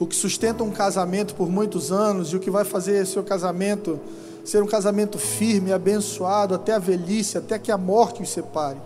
o 0.00 0.06
que 0.06 0.16
sustenta 0.16 0.64
um 0.64 0.70
casamento 0.70 1.34
por 1.34 1.50
muitos 1.50 1.92
anos 1.92 2.32
e 2.32 2.36
o 2.36 2.40
que 2.40 2.50
vai 2.50 2.64
fazer 2.64 3.06
seu 3.06 3.22
casamento 3.22 4.00
ser 4.42 4.62
um 4.62 4.66
casamento 4.66 5.18
firme, 5.18 5.70
abençoado 5.70 6.54
até 6.54 6.72
a 6.72 6.78
velhice, 6.78 7.36
até 7.36 7.58
que 7.58 7.70
a 7.70 7.76
morte 7.76 8.22
os 8.22 8.30
separe. 8.30 8.78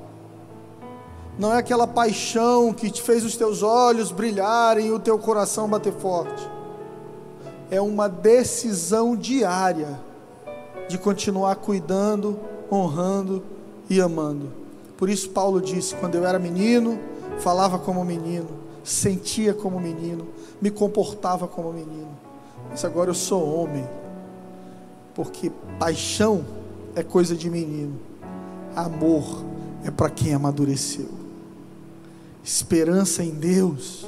Não 1.38 1.52
é 1.52 1.58
aquela 1.58 1.86
paixão 1.86 2.72
que 2.72 2.90
te 2.90 3.02
fez 3.02 3.24
os 3.24 3.36
teus 3.36 3.62
olhos 3.62 4.12
brilharem 4.12 4.86
e 4.86 4.92
o 4.92 5.00
teu 5.00 5.18
coração 5.18 5.68
bater 5.68 5.92
forte. 5.92 6.48
É 7.70 7.80
uma 7.80 8.08
decisão 8.08 9.16
diária 9.16 10.00
de 10.88 10.96
continuar 10.96 11.56
cuidando, 11.56 12.38
honrando 12.70 13.42
e 13.90 14.00
amando. 14.00 14.52
Por 14.96 15.10
isso 15.10 15.30
Paulo 15.30 15.60
disse: 15.60 15.94
quando 15.96 16.14
eu 16.14 16.26
era 16.26 16.38
menino, 16.38 16.98
falava 17.38 17.78
como 17.78 18.04
menino, 18.04 18.48
sentia 18.82 19.52
como 19.52 19.80
menino, 19.80 20.28
me 20.60 20.70
comportava 20.70 21.48
como 21.48 21.72
menino, 21.72 22.16
mas 22.70 22.84
agora 22.84 23.10
eu 23.10 23.14
sou 23.14 23.60
homem, 23.60 23.88
porque 25.14 25.50
paixão 25.78 26.44
é 26.94 27.02
coisa 27.02 27.34
de 27.34 27.50
menino, 27.50 27.98
amor 28.76 29.42
é 29.84 29.90
para 29.90 30.10
quem 30.10 30.34
amadureceu, 30.34 31.08
esperança 32.44 33.24
em 33.24 33.30
Deus 33.30 34.06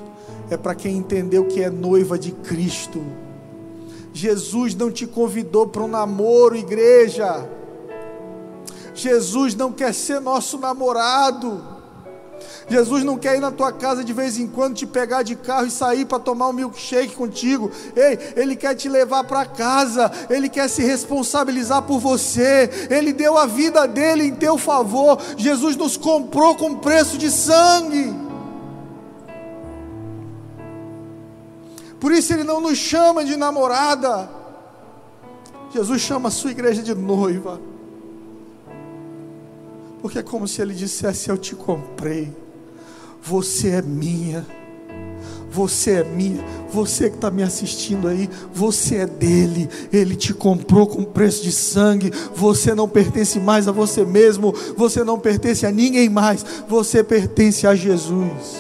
é 0.50 0.56
para 0.56 0.74
quem 0.74 0.98
entendeu 0.98 1.46
que 1.46 1.62
é 1.62 1.70
noiva 1.70 2.18
de 2.18 2.32
Cristo. 2.32 3.02
Jesus 4.12 4.74
não 4.74 4.90
te 4.90 5.06
convidou 5.06 5.66
para 5.66 5.82
um 5.82 5.88
namoro, 5.88 6.56
igreja. 6.56 7.48
Jesus 8.94 9.54
não 9.54 9.72
quer 9.72 9.92
ser 9.92 10.20
nosso 10.20 10.58
namorado. 10.58 11.76
Jesus 12.68 13.04
não 13.04 13.16
quer 13.16 13.36
ir 13.36 13.40
na 13.40 13.50
tua 13.50 13.72
casa 13.72 14.02
de 14.04 14.12
vez 14.12 14.38
em 14.38 14.46
quando, 14.46 14.74
te 14.74 14.86
pegar 14.86 15.22
de 15.22 15.36
carro 15.36 15.66
e 15.66 15.70
sair 15.70 16.04
para 16.04 16.18
tomar 16.18 16.48
um 16.48 16.52
milkshake 16.52 17.14
contigo. 17.14 17.70
Ei, 17.94 18.18
Ele 18.36 18.56
quer 18.56 18.74
te 18.74 18.88
levar 18.88 19.24
para 19.24 19.46
casa, 19.46 20.10
Ele 20.28 20.48
quer 20.48 20.68
se 20.68 20.82
responsabilizar 20.82 21.82
por 21.82 21.98
você, 21.98 22.88
Ele 22.90 23.12
deu 23.12 23.36
a 23.38 23.46
vida 23.46 23.86
dele 23.86 24.24
em 24.24 24.34
teu 24.34 24.58
favor. 24.58 25.18
Jesus 25.36 25.76
nos 25.76 25.96
comprou 25.96 26.54
com 26.56 26.74
preço 26.76 27.16
de 27.16 27.30
sangue. 27.30 28.25
Por 32.06 32.12
isso 32.12 32.32
Ele 32.32 32.44
não 32.44 32.60
nos 32.60 32.78
chama 32.78 33.24
de 33.24 33.34
namorada, 33.34 34.30
Jesus 35.74 36.00
chama 36.00 36.28
a 36.28 36.30
sua 36.30 36.52
igreja 36.52 36.80
de 36.80 36.94
noiva. 36.94 37.60
Porque 40.00 40.20
é 40.20 40.22
como 40.22 40.46
se 40.46 40.62
ele 40.62 40.72
dissesse: 40.72 41.30
Eu 41.30 41.36
te 41.36 41.56
comprei. 41.56 42.32
Você 43.20 43.70
é 43.70 43.82
minha. 43.82 44.46
Você 45.50 45.94
é 45.94 46.04
minha. 46.04 46.44
Você 46.70 47.10
que 47.10 47.16
está 47.16 47.28
me 47.28 47.42
assistindo 47.42 48.06
aí, 48.06 48.30
você 48.54 48.98
é 48.98 49.06
dele. 49.06 49.68
Ele 49.92 50.14
te 50.14 50.32
comprou 50.32 50.86
com 50.86 51.02
preço 51.02 51.42
de 51.42 51.50
sangue. 51.50 52.12
Você 52.36 52.72
não 52.72 52.88
pertence 52.88 53.40
mais 53.40 53.66
a 53.66 53.72
você 53.72 54.04
mesmo. 54.04 54.54
Você 54.76 55.02
não 55.02 55.18
pertence 55.18 55.66
a 55.66 55.72
ninguém 55.72 56.08
mais. 56.08 56.46
Você 56.68 57.02
pertence 57.02 57.66
a 57.66 57.74
Jesus. 57.74 58.58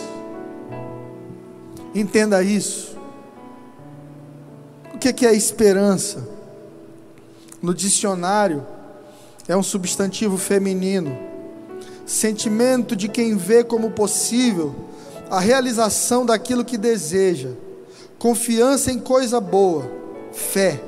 Entenda 1.94 2.42
isso. 2.42 2.95
Que 5.12 5.26
é 5.26 5.34
esperança? 5.34 6.28
No 7.62 7.72
dicionário, 7.72 8.66
é 9.48 9.56
um 9.56 9.62
substantivo 9.62 10.36
feminino 10.36 11.26
sentimento 12.06 12.94
de 12.94 13.08
quem 13.08 13.36
vê 13.36 13.64
como 13.64 13.90
possível 13.90 14.74
a 15.28 15.40
realização 15.40 16.24
daquilo 16.24 16.64
que 16.64 16.78
deseja, 16.78 17.50
confiança 18.16 18.92
em 18.92 18.98
coisa 18.98 19.40
boa, 19.40 19.90
fé. 20.32 20.80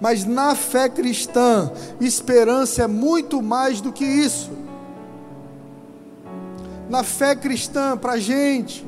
Mas 0.00 0.24
na 0.24 0.56
fé 0.56 0.88
cristã, 0.88 1.70
esperança 2.00 2.82
é 2.82 2.86
muito 2.88 3.40
mais 3.40 3.80
do 3.80 3.92
que 3.92 4.04
isso. 4.04 4.50
Na 6.90 7.04
fé 7.04 7.36
cristã, 7.36 7.96
para 7.96 8.14
a 8.14 8.18
gente, 8.18 8.84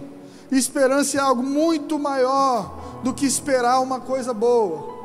esperança 0.56 1.16
é 1.16 1.20
algo 1.20 1.42
muito 1.42 1.98
maior 1.98 3.00
do 3.02 3.12
que 3.12 3.26
esperar 3.26 3.80
uma 3.80 4.00
coisa 4.00 4.32
boa. 4.32 4.96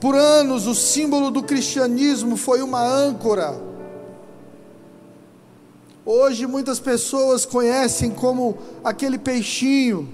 Por 0.00 0.14
anos, 0.14 0.66
o 0.66 0.74
símbolo 0.74 1.30
do 1.30 1.42
cristianismo 1.42 2.36
foi 2.36 2.62
uma 2.62 2.82
âncora. 2.82 3.60
Hoje, 6.04 6.46
muitas 6.46 6.78
pessoas 6.80 7.44
conhecem 7.44 8.10
como 8.10 8.56
aquele 8.84 9.18
peixinho. 9.18 10.08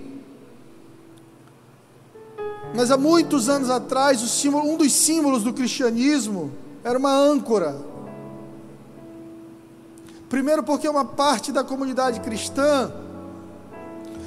Mas 2.74 2.90
há 2.90 2.96
muitos 2.96 3.48
anos 3.48 3.70
atrás, 3.70 4.20
símbolo, 4.20 4.68
um 4.68 4.76
dos 4.76 4.92
símbolos 4.92 5.44
do 5.44 5.52
cristianismo 5.52 6.50
era 6.82 6.98
uma 6.98 7.14
âncora. 7.14 7.93
Primeiro, 10.34 10.64
porque 10.64 10.88
uma 10.88 11.04
parte 11.04 11.52
da 11.52 11.62
comunidade 11.62 12.18
cristã 12.18 12.90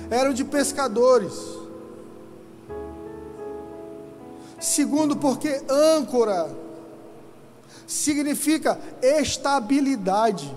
eram 0.10 0.32
de 0.32 0.46
pescadores. 0.46 1.34
Segundo, 4.58 5.18
porque 5.18 5.62
âncora 5.70 6.50
significa 7.86 8.80
estabilidade, 9.02 10.50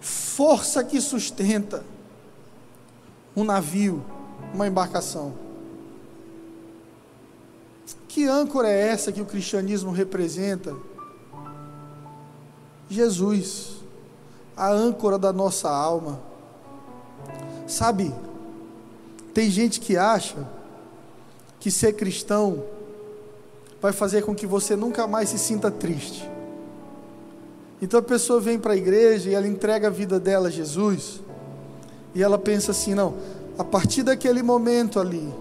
força 0.00 0.84
que 0.84 1.00
sustenta 1.00 1.82
um 3.34 3.42
navio, 3.42 4.04
uma 4.54 4.68
embarcação. 4.68 5.34
Que 8.06 8.28
âncora 8.28 8.68
é 8.68 8.90
essa 8.90 9.10
que 9.10 9.20
o 9.20 9.26
cristianismo 9.26 9.90
representa? 9.90 10.72
Jesus, 12.90 13.76
a 14.56 14.68
âncora 14.68 15.16
da 15.16 15.32
nossa 15.32 15.70
alma. 15.70 16.20
Sabe, 17.66 18.12
tem 19.32 19.48
gente 19.48 19.78
que 19.78 19.96
acha 19.96 20.36
que 21.60 21.70
ser 21.70 21.92
cristão 21.92 22.64
vai 23.80 23.92
fazer 23.92 24.22
com 24.22 24.34
que 24.34 24.46
você 24.46 24.74
nunca 24.74 25.06
mais 25.06 25.28
se 25.28 25.38
sinta 25.38 25.70
triste. 25.70 26.28
Então 27.80 28.00
a 28.00 28.02
pessoa 28.02 28.40
vem 28.40 28.58
para 28.58 28.72
a 28.72 28.76
igreja 28.76 29.30
e 29.30 29.34
ela 29.34 29.46
entrega 29.46 29.86
a 29.86 29.90
vida 29.90 30.18
dela 30.18 30.48
a 30.48 30.50
Jesus, 30.50 31.20
e 32.14 32.22
ela 32.22 32.38
pensa 32.38 32.72
assim: 32.72 32.94
não, 32.94 33.14
a 33.56 33.64
partir 33.64 34.02
daquele 34.02 34.42
momento 34.42 34.98
ali, 34.98 35.32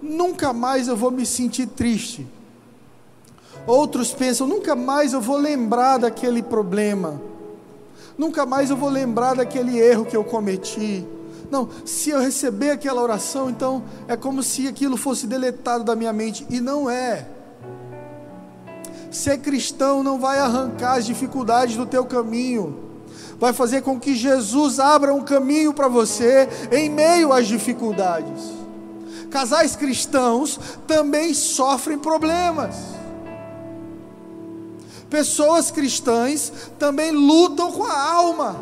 nunca 0.00 0.52
mais 0.52 0.88
eu 0.88 0.96
vou 0.96 1.10
me 1.10 1.24
sentir 1.24 1.66
triste. 1.66 2.26
Outros 3.68 4.14
pensam: 4.14 4.46
nunca 4.46 4.74
mais 4.74 5.12
eu 5.12 5.20
vou 5.20 5.36
lembrar 5.36 5.98
daquele 5.98 6.42
problema, 6.42 7.20
nunca 8.16 8.46
mais 8.46 8.70
eu 8.70 8.76
vou 8.78 8.88
lembrar 8.88 9.34
daquele 9.34 9.78
erro 9.78 10.06
que 10.06 10.16
eu 10.16 10.24
cometi. 10.24 11.06
Não, 11.50 11.68
se 11.84 12.08
eu 12.08 12.18
receber 12.18 12.70
aquela 12.70 13.02
oração, 13.02 13.50
então 13.50 13.82
é 14.06 14.16
como 14.16 14.42
se 14.42 14.66
aquilo 14.66 14.96
fosse 14.96 15.26
deletado 15.26 15.84
da 15.84 15.94
minha 15.94 16.14
mente, 16.14 16.46
e 16.48 16.62
não 16.62 16.88
é. 16.88 17.26
Ser 19.10 19.38
cristão 19.38 20.02
não 20.02 20.18
vai 20.18 20.38
arrancar 20.38 20.94
as 20.94 21.04
dificuldades 21.04 21.76
do 21.76 21.84
teu 21.84 22.06
caminho, 22.06 22.74
vai 23.38 23.52
fazer 23.52 23.82
com 23.82 24.00
que 24.00 24.16
Jesus 24.16 24.80
abra 24.80 25.12
um 25.12 25.22
caminho 25.22 25.74
para 25.74 25.88
você 25.88 26.48
em 26.72 26.88
meio 26.88 27.34
às 27.34 27.46
dificuldades. 27.46 28.44
Casais 29.30 29.76
cristãos 29.76 30.58
também 30.86 31.34
sofrem 31.34 31.98
problemas. 31.98 32.97
Pessoas 35.10 35.70
cristãs 35.70 36.52
também 36.78 37.10
lutam 37.10 37.72
com 37.72 37.84
a 37.84 38.12
alma, 38.12 38.56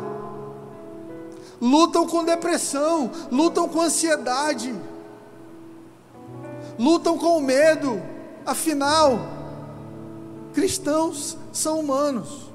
lutam 1.59 2.07
com 2.07 2.23
depressão, 2.23 3.11
lutam 3.29 3.67
com 3.67 3.81
ansiedade, 3.81 4.73
lutam 6.79 7.17
com 7.17 7.41
medo. 7.41 8.01
Afinal, 8.45 9.19
cristãos 10.53 11.37
são 11.51 11.81
humanos. 11.81 12.47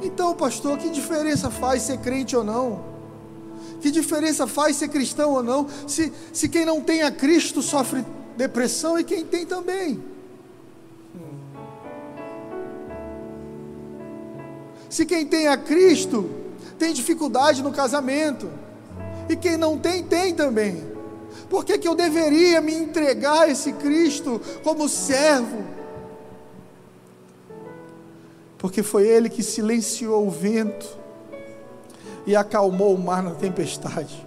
Então, 0.00 0.36
pastor, 0.36 0.78
que 0.78 0.88
diferença 0.88 1.50
faz 1.50 1.82
ser 1.82 1.98
crente 1.98 2.36
ou 2.36 2.44
não? 2.44 2.84
Que 3.80 3.90
diferença 3.90 4.46
faz 4.46 4.76
ser 4.76 4.88
cristão 4.88 5.32
ou 5.32 5.42
não? 5.42 5.66
Se, 5.86 6.12
se 6.32 6.48
quem 6.48 6.64
não 6.64 6.80
tem 6.80 7.02
a 7.02 7.10
Cristo 7.10 7.60
sofre 7.60 8.04
depressão 8.36 8.96
e 8.96 9.02
quem 9.02 9.24
tem 9.24 9.44
também. 9.44 10.00
Se 14.88 15.04
quem 15.04 15.26
tem 15.26 15.48
a 15.48 15.56
Cristo 15.56 16.28
tem 16.78 16.92
dificuldade 16.92 17.62
no 17.62 17.72
casamento, 17.72 18.48
e 19.28 19.36
quem 19.36 19.56
não 19.56 19.76
tem, 19.76 20.02
tem 20.02 20.34
também. 20.34 20.82
Por 21.50 21.64
que, 21.64 21.78
que 21.78 21.88
eu 21.88 21.94
deveria 21.94 22.60
me 22.60 22.74
entregar 22.74 23.42
a 23.42 23.48
esse 23.48 23.72
Cristo 23.72 24.40
como 24.62 24.88
servo? 24.88 25.64
Porque 28.56 28.82
foi 28.82 29.06
Ele 29.06 29.28
que 29.28 29.42
silenciou 29.42 30.26
o 30.26 30.30
vento 30.30 30.98
e 32.26 32.34
acalmou 32.34 32.94
o 32.94 32.98
mar 32.98 33.22
na 33.22 33.34
tempestade. 33.34 34.26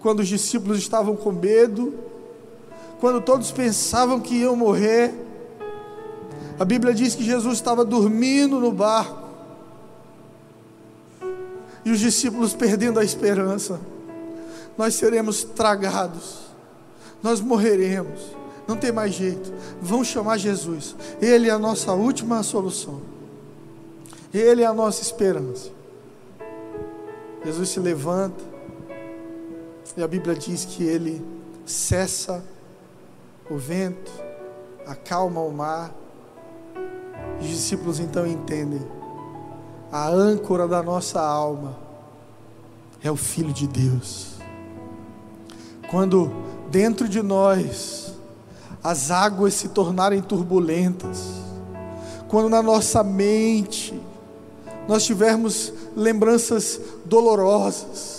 Quando 0.00 0.20
os 0.20 0.28
discípulos 0.28 0.78
estavam 0.78 1.16
com 1.16 1.32
medo, 1.32 1.94
quando 3.00 3.20
todos 3.20 3.50
pensavam 3.50 4.20
que 4.20 4.36
iam 4.36 4.56
morrer, 4.56 5.14
a 6.58 6.64
Bíblia 6.64 6.92
diz 6.92 7.14
que 7.14 7.22
Jesus 7.22 7.54
estava 7.54 7.84
dormindo 7.84 8.58
no 8.58 8.72
barco. 8.72 9.28
E 11.84 11.90
os 11.90 12.00
discípulos 12.00 12.52
perdendo 12.52 12.98
a 12.98 13.04
esperança. 13.04 13.80
Nós 14.76 14.94
seremos 14.94 15.44
tragados. 15.44 16.48
Nós 17.22 17.40
morreremos. 17.40 18.36
Não 18.66 18.76
tem 18.76 18.90
mais 18.90 19.14
jeito. 19.14 19.52
Vão 19.80 20.02
chamar 20.02 20.36
Jesus. 20.38 20.96
Ele 21.22 21.48
é 21.48 21.52
a 21.52 21.58
nossa 21.58 21.92
última 21.92 22.42
solução. 22.42 23.00
Ele 24.34 24.62
é 24.62 24.66
a 24.66 24.74
nossa 24.74 25.00
esperança. 25.00 25.70
Jesus 27.44 27.68
se 27.68 27.80
levanta. 27.80 28.44
E 29.96 30.02
a 30.02 30.08
Bíblia 30.08 30.34
diz 30.34 30.64
que 30.64 30.82
ele 30.82 31.24
cessa 31.64 32.44
o 33.50 33.56
vento, 33.56 34.12
acalma 34.86 35.40
o 35.40 35.50
mar 35.50 35.94
os 37.40 37.46
discípulos 37.46 38.00
então 38.00 38.26
entendem: 38.26 38.80
a 39.90 40.08
âncora 40.08 40.68
da 40.68 40.82
nossa 40.82 41.20
alma 41.20 41.76
é 43.02 43.10
o 43.10 43.16
Filho 43.16 43.52
de 43.52 43.66
Deus. 43.66 44.36
Quando 45.90 46.30
dentro 46.70 47.08
de 47.08 47.22
nós 47.22 48.12
as 48.82 49.10
águas 49.10 49.54
se 49.54 49.68
tornarem 49.68 50.20
turbulentas, 50.20 51.32
quando 52.28 52.48
na 52.48 52.62
nossa 52.62 53.02
mente 53.02 53.98
nós 54.86 55.04
tivermos 55.04 55.72
lembranças 55.96 56.80
dolorosas, 57.04 58.18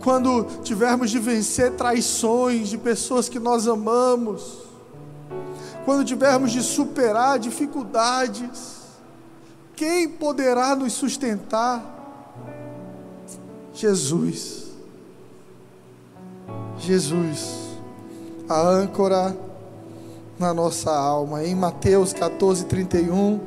quando 0.00 0.44
tivermos 0.62 1.10
de 1.10 1.18
vencer 1.18 1.72
traições 1.72 2.68
de 2.68 2.78
pessoas 2.78 3.28
que 3.28 3.40
nós 3.40 3.66
amamos, 3.66 4.65
quando 5.86 6.04
tivermos 6.04 6.50
de 6.50 6.64
superar 6.64 7.38
dificuldades, 7.38 8.80
quem 9.76 10.08
poderá 10.08 10.74
nos 10.74 10.94
sustentar? 10.94 11.80
Jesus. 13.72 14.66
Jesus, 16.76 17.78
a 18.48 18.60
âncora 18.60 19.36
na 20.36 20.52
nossa 20.52 20.90
alma. 20.90 21.44
Em 21.44 21.54
Mateus 21.54 22.12
14, 22.12 22.64
31, 22.64 23.38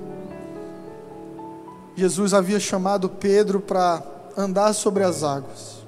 Jesus 1.94 2.34
havia 2.34 2.60
chamado 2.60 3.10
Pedro 3.10 3.60
para 3.60 4.02
andar 4.38 4.72
sobre 4.72 5.04
as 5.04 5.24
águas. 5.24 5.80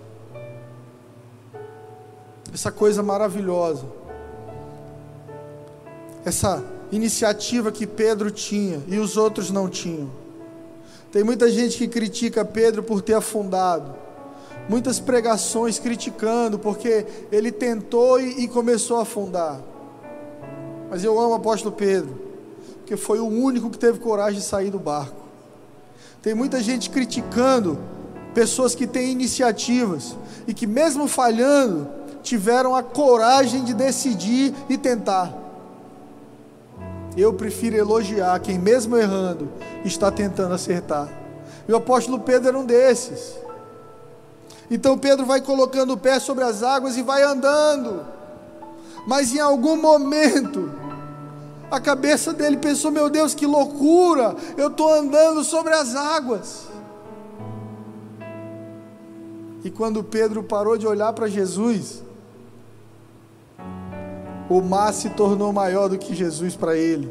Essa 2.53 2.73
coisa 2.73 3.01
maravilhosa 3.01 4.00
essa 6.25 6.63
iniciativa 6.91 7.71
que 7.71 7.87
Pedro 7.87 8.29
tinha 8.29 8.81
e 8.87 8.97
os 8.97 9.17
outros 9.17 9.49
não 9.49 9.69
tinham. 9.69 10.09
Tem 11.11 11.23
muita 11.23 11.49
gente 11.49 11.77
que 11.77 11.87
critica 11.87 12.45
Pedro 12.45 12.83
por 12.83 13.01
ter 13.01 13.13
afundado, 13.13 13.93
muitas 14.69 14.99
pregações 14.99 15.79
criticando 15.79 16.57
porque 16.57 17.05
ele 17.31 17.51
tentou 17.51 18.19
e, 18.19 18.47
começou 18.47 18.97
a 18.97 19.01
afundar. 19.01 19.59
Mas 20.89 21.03
eu 21.03 21.19
amo 21.19 21.31
o 21.31 21.35
apóstolo 21.35 21.73
Pedro, 21.73 22.17
porque 22.77 22.95
foi 22.95 23.19
o 23.19 23.27
único 23.27 23.69
que 23.69 23.77
teve 23.77 23.99
coragem 23.99 24.39
de 24.39 24.45
sair 24.45 24.69
do 24.69 24.79
barco. 24.79 25.21
Tem 26.21 26.33
muita 26.33 26.61
gente 26.61 26.89
criticando 26.89 27.77
pessoas 28.33 28.75
que 28.75 28.85
têm 28.85 29.11
iniciativas 29.11 30.15
e 30.47 30.53
que, 30.53 30.67
mesmo 30.67 31.07
falhando, 31.07 31.89
tiveram 32.21 32.75
a 32.75 32.83
coragem 32.83 33.63
de 33.63 33.73
decidir 33.73 34.53
e 34.69 34.77
tentar. 34.77 35.40
Eu 37.17 37.33
prefiro 37.33 37.75
elogiar 37.75 38.39
quem, 38.39 38.57
mesmo 38.57 38.97
errando, 38.97 39.49
está 39.83 40.09
tentando 40.11 40.53
acertar. 40.53 41.09
E 41.67 41.71
o 41.71 41.75
apóstolo 41.75 42.19
Pedro 42.19 42.47
era 42.49 42.57
um 42.57 42.65
desses. 42.65 43.35
Então 44.69 44.97
Pedro 44.97 45.25
vai 45.25 45.41
colocando 45.41 45.93
o 45.93 45.97
pé 45.97 46.19
sobre 46.19 46.43
as 46.43 46.63
águas 46.63 46.95
e 46.95 47.01
vai 47.01 47.23
andando. 47.23 48.05
Mas 49.05 49.33
em 49.33 49.39
algum 49.39 49.75
momento, 49.75 50.71
a 51.69 51.79
cabeça 51.79 52.33
dele 52.33 52.57
pensou: 52.57 52.91
Meu 52.91 53.09
Deus, 53.09 53.33
que 53.33 53.45
loucura! 53.45 54.35
Eu 54.57 54.67
estou 54.67 54.93
andando 54.93 55.43
sobre 55.43 55.73
as 55.73 55.95
águas. 55.95 56.67
E 59.63 59.69
quando 59.69 60.03
Pedro 60.03 60.41
parou 60.41 60.77
de 60.77 60.87
olhar 60.87 61.13
para 61.13 61.27
Jesus, 61.27 62.01
o 64.57 64.61
mar 64.61 64.93
se 64.93 65.09
tornou 65.11 65.53
maior 65.53 65.87
do 65.87 65.97
que 65.97 66.13
Jesus 66.13 66.57
para 66.57 66.75
ele. 66.75 67.09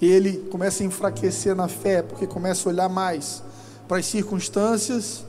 E 0.00 0.06
ele 0.06 0.38
começa 0.50 0.82
a 0.82 0.86
enfraquecer 0.86 1.54
na 1.54 1.68
fé, 1.68 2.02
porque 2.02 2.26
começa 2.26 2.68
a 2.68 2.72
olhar 2.72 2.88
mais 2.88 3.44
para 3.86 3.98
as 3.98 4.06
circunstâncias 4.06 5.24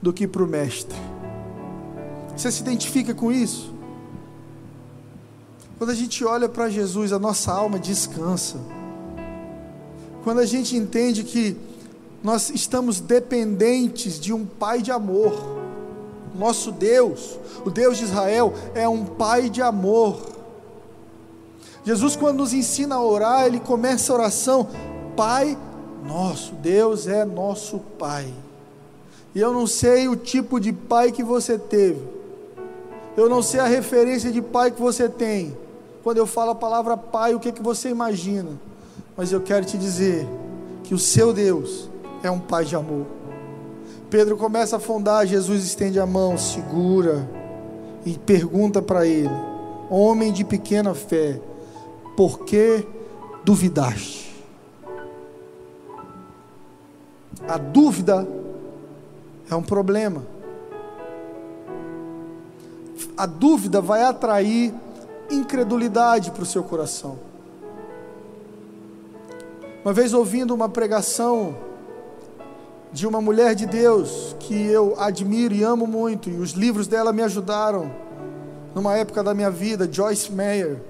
do 0.00 0.14
que 0.14 0.26
para 0.26 0.42
o 0.42 0.46
Mestre. 0.46 0.96
Você 2.34 2.50
se 2.50 2.62
identifica 2.62 3.12
com 3.12 3.30
isso? 3.30 3.74
Quando 5.76 5.90
a 5.90 5.94
gente 5.94 6.24
olha 6.24 6.48
para 6.48 6.70
Jesus, 6.70 7.12
a 7.12 7.18
nossa 7.18 7.52
alma 7.52 7.78
descansa. 7.78 8.58
Quando 10.24 10.38
a 10.40 10.46
gente 10.46 10.74
entende 10.74 11.22
que 11.22 11.54
nós 12.22 12.48
estamos 12.48 12.98
dependentes 12.98 14.18
de 14.18 14.32
um 14.32 14.46
Pai 14.46 14.80
de 14.80 14.90
amor 14.90 15.55
nosso 16.36 16.70
Deus, 16.70 17.38
o 17.64 17.70
Deus 17.70 17.98
de 17.98 18.04
Israel, 18.04 18.52
é 18.74 18.88
um 18.88 19.04
Pai 19.04 19.50
de 19.50 19.62
amor. 19.62 20.18
Jesus, 21.84 22.16
quando 22.16 22.38
nos 22.38 22.52
ensina 22.52 22.96
a 22.96 23.02
orar, 23.02 23.46
ele 23.46 23.60
começa 23.60 24.12
a 24.12 24.16
oração: 24.16 24.68
Pai 25.16 25.56
nosso, 26.04 26.54
Deus 26.54 27.06
é 27.06 27.24
nosso 27.24 27.78
Pai. 27.98 28.32
E 29.34 29.40
eu 29.40 29.52
não 29.52 29.66
sei 29.66 30.08
o 30.08 30.16
tipo 30.16 30.58
de 30.58 30.72
pai 30.72 31.12
que 31.12 31.22
você 31.22 31.58
teve, 31.58 32.00
eu 33.16 33.28
não 33.28 33.42
sei 33.42 33.60
a 33.60 33.66
referência 33.66 34.32
de 34.32 34.40
pai 34.40 34.70
que 34.70 34.80
você 34.80 35.08
tem. 35.08 35.56
Quando 36.02 36.18
eu 36.18 36.26
falo 36.26 36.52
a 36.52 36.54
palavra 36.54 36.96
pai, 36.96 37.34
o 37.34 37.40
que, 37.40 37.52
que 37.52 37.62
você 37.62 37.88
imagina? 37.88 38.50
Mas 39.16 39.32
eu 39.32 39.40
quero 39.40 39.66
te 39.66 39.76
dizer 39.76 40.26
que 40.84 40.94
o 40.94 40.98
seu 40.98 41.32
Deus 41.32 41.90
é 42.22 42.30
um 42.30 42.38
pai 42.38 42.64
de 42.64 42.76
amor. 42.76 43.15
Pedro 44.10 44.36
começa 44.36 44.76
a 44.76 44.78
afundar, 44.78 45.26
Jesus 45.26 45.64
estende 45.64 45.98
a 45.98 46.06
mão, 46.06 46.38
segura 46.38 47.28
e 48.04 48.16
pergunta 48.16 48.80
para 48.80 49.06
ele: 49.06 49.30
homem 49.90 50.32
de 50.32 50.44
pequena 50.44 50.94
fé, 50.94 51.40
por 52.16 52.44
que 52.44 52.86
duvidaste? 53.44 54.26
A 57.48 57.58
dúvida 57.58 58.26
é 59.50 59.54
um 59.54 59.62
problema. 59.62 60.24
A 63.16 63.26
dúvida 63.26 63.80
vai 63.80 64.02
atrair 64.02 64.74
incredulidade 65.30 66.30
para 66.30 66.42
o 66.42 66.46
seu 66.46 66.62
coração. 66.62 67.18
Uma 69.84 69.92
vez 69.92 70.12
ouvindo 70.12 70.54
uma 70.54 70.68
pregação 70.68 71.56
de 72.92 73.06
uma 73.06 73.20
mulher 73.20 73.54
de 73.54 73.66
Deus 73.66 74.34
que 74.38 74.54
eu 74.54 74.94
admiro 74.98 75.54
e 75.54 75.62
amo 75.62 75.86
muito, 75.86 76.30
e 76.30 76.36
os 76.36 76.52
livros 76.52 76.86
dela 76.86 77.12
me 77.12 77.22
ajudaram 77.22 77.90
numa 78.74 78.94
época 78.96 79.22
da 79.22 79.32
minha 79.34 79.50
vida, 79.50 79.88
Joyce 79.90 80.30
Meyer. 80.30 80.80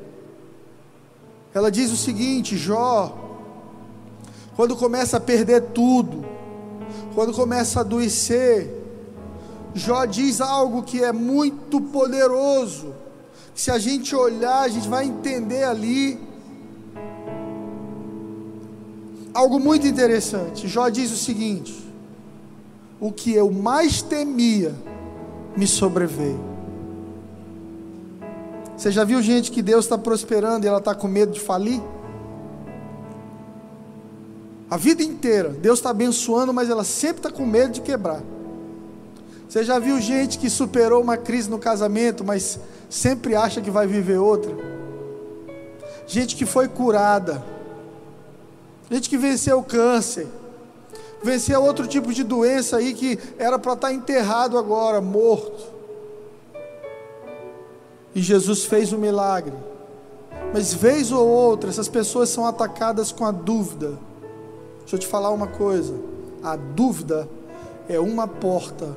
Ela 1.54 1.70
diz 1.70 1.92
o 1.92 1.96
seguinte: 1.96 2.56
Jó, 2.56 3.16
quando 4.56 4.76
começa 4.76 5.18
a 5.18 5.20
perder 5.20 5.62
tudo, 5.74 6.24
quando 7.14 7.32
começa 7.32 7.80
a 7.80 7.82
adoecer, 7.82 8.82
Jó 9.74 10.04
diz 10.04 10.40
algo 10.40 10.82
que 10.82 11.02
é 11.02 11.12
muito 11.12 11.80
poderoso. 11.80 12.94
Se 13.54 13.70
a 13.70 13.78
gente 13.78 14.14
olhar, 14.14 14.62
a 14.62 14.68
gente 14.68 14.88
vai 14.88 15.06
entender 15.06 15.64
ali 15.64 16.18
algo 19.32 19.60
muito 19.60 19.86
interessante. 19.86 20.66
Jó 20.66 20.88
diz 20.88 21.12
o 21.12 21.16
seguinte: 21.16 21.85
o 23.00 23.12
que 23.12 23.34
eu 23.34 23.50
mais 23.50 24.02
temia 24.02 24.74
me 25.56 25.66
sobreveio. 25.66 26.40
Você 28.76 28.90
já 28.90 29.04
viu 29.04 29.22
gente 29.22 29.50
que 29.50 29.62
Deus 29.62 29.84
está 29.84 29.96
prosperando 29.96 30.64
e 30.64 30.68
ela 30.68 30.78
está 30.78 30.94
com 30.94 31.08
medo 31.08 31.32
de 31.32 31.40
falir? 31.40 31.82
A 34.68 34.76
vida 34.76 35.02
inteira, 35.02 35.50
Deus 35.50 35.78
está 35.78 35.90
abençoando, 35.90 36.52
mas 36.52 36.68
ela 36.68 36.84
sempre 36.84 37.18
está 37.18 37.30
com 37.30 37.46
medo 37.46 37.72
de 37.72 37.80
quebrar. 37.80 38.22
Você 39.48 39.64
já 39.64 39.78
viu 39.78 40.00
gente 40.00 40.38
que 40.38 40.50
superou 40.50 41.02
uma 41.02 41.16
crise 41.16 41.48
no 41.48 41.58
casamento, 41.58 42.24
mas 42.24 42.58
sempre 42.90 43.34
acha 43.34 43.60
que 43.60 43.70
vai 43.70 43.86
viver 43.86 44.18
outra? 44.18 44.52
Gente 46.06 46.36
que 46.36 46.44
foi 46.44 46.68
curada, 46.68 47.42
gente 48.90 49.08
que 49.08 49.16
venceu 49.16 49.58
o 49.58 49.62
câncer, 49.62 50.26
vencer 51.22 51.58
outro 51.58 51.86
tipo 51.86 52.12
de 52.12 52.22
doença 52.22 52.76
aí 52.76 52.94
que 52.94 53.18
era 53.38 53.58
para 53.58 53.72
estar 53.72 53.88
tá 53.88 53.94
enterrado 53.94 54.58
agora, 54.58 55.00
morto. 55.00 55.74
E 58.14 58.22
Jesus 58.22 58.64
fez 58.64 58.92
o 58.92 58.96
um 58.96 59.00
milagre. 59.00 59.52
Mas 60.52 60.72
vez 60.72 61.12
ou 61.12 61.26
outra, 61.26 61.68
essas 61.68 61.88
pessoas 61.88 62.28
são 62.28 62.46
atacadas 62.46 63.12
com 63.12 63.24
a 63.24 63.30
dúvida. 63.30 63.98
Deixa 64.80 64.96
eu 64.96 64.98
te 65.00 65.06
falar 65.06 65.30
uma 65.30 65.46
coisa: 65.46 65.94
a 66.42 66.56
dúvida 66.56 67.28
é 67.88 67.98
uma 67.98 68.26
porta 68.26 68.96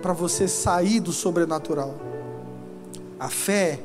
para 0.00 0.12
você 0.12 0.46
sair 0.48 1.00
do 1.00 1.12
sobrenatural. 1.12 1.94
A 3.18 3.28
fé 3.28 3.80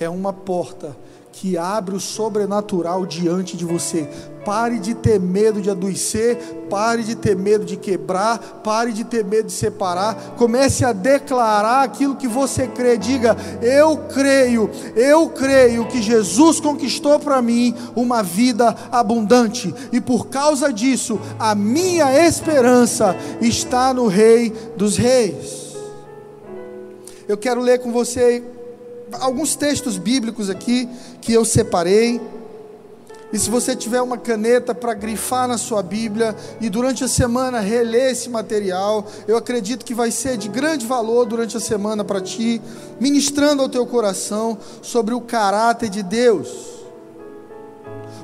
é 0.00 0.08
uma 0.08 0.32
porta 0.32 0.96
que 1.40 1.56
abre 1.56 1.94
o 1.94 2.00
sobrenatural 2.00 3.06
diante 3.06 3.56
de 3.56 3.64
você. 3.64 4.08
Pare 4.44 4.80
de 4.80 4.92
ter 4.92 5.20
medo 5.20 5.60
de 5.60 5.70
adoecer, 5.70 6.36
pare 6.68 7.04
de 7.04 7.14
ter 7.14 7.36
medo 7.36 7.64
de 7.64 7.76
quebrar, 7.76 8.60
pare 8.64 8.92
de 8.92 9.04
ter 9.04 9.24
medo 9.24 9.46
de 9.46 9.52
separar. 9.52 10.34
Comece 10.36 10.84
a 10.84 10.92
declarar 10.92 11.84
aquilo 11.84 12.16
que 12.16 12.26
você 12.26 12.66
crê. 12.66 12.96
Diga: 12.96 13.36
Eu 13.62 13.98
creio, 14.12 14.68
eu 14.96 15.28
creio 15.28 15.86
que 15.86 16.02
Jesus 16.02 16.58
conquistou 16.58 17.20
para 17.20 17.40
mim 17.40 17.72
uma 17.94 18.20
vida 18.20 18.74
abundante, 18.90 19.72
e 19.92 20.00
por 20.00 20.26
causa 20.26 20.72
disso, 20.72 21.20
a 21.38 21.54
minha 21.54 22.26
esperança 22.26 23.14
está 23.40 23.94
no 23.94 24.08
Rei 24.08 24.50
dos 24.76 24.96
Reis. 24.96 25.76
Eu 27.28 27.36
quero 27.36 27.60
ler 27.60 27.78
com 27.78 27.92
você 27.92 28.42
alguns 29.12 29.54
textos 29.56 29.96
bíblicos 29.96 30.50
aqui 30.50 30.88
que 31.20 31.32
eu 31.32 31.44
separei. 31.44 32.20
E 33.30 33.38
se 33.38 33.50
você 33.50 33.76
tiver 33.76 34.00
uma 34.00 34.16
caneta 34.16 34.74
para 34.74 34.94
grifar 34.94 35.46
na 35.46 35.58
sua 35.58 35.82
Bíblia 35.82 36.34
e 36.60 36.70
durante 36.70 37.04
a 37.04 37.08
semana 37.08 37.60
reler 37.60 38.12
esse 38.12 38.30
material, 38.30 39.06
eu 39.26 39.36
acredito 39.36 39.84
que 39.84 39.92
vai 39.92 40.10
ser 40.10 40.38
de 40.38 40.48
grande 40.48 40.86
valor 40.86 41.26
durante 41.26 41.54
a 41.54 41.60
semana 41.60 42.02
para 42.02 42.22
ti, 42.22 42.60
ministrando 42.98 43.62
ao 43.62 43.68
teu 43.68 43.86
coração 43.86 44.56
sobre 44.80 45.12
o 45.12 45.20
caráter 45.20 45.90
de 45.90 46.02
Deus. 46.02 46.48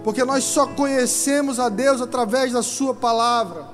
Porque 0.03 0.25
nós 0.25 0.45
só 0.45 0.67
conhecemos 0.67 1.61
a 1.61 1.69
Deus 1.69 2.01
através 2.01 2.53
da 2.53 2.63
Sua 2.63 2.95
palavra. 2.95 3.67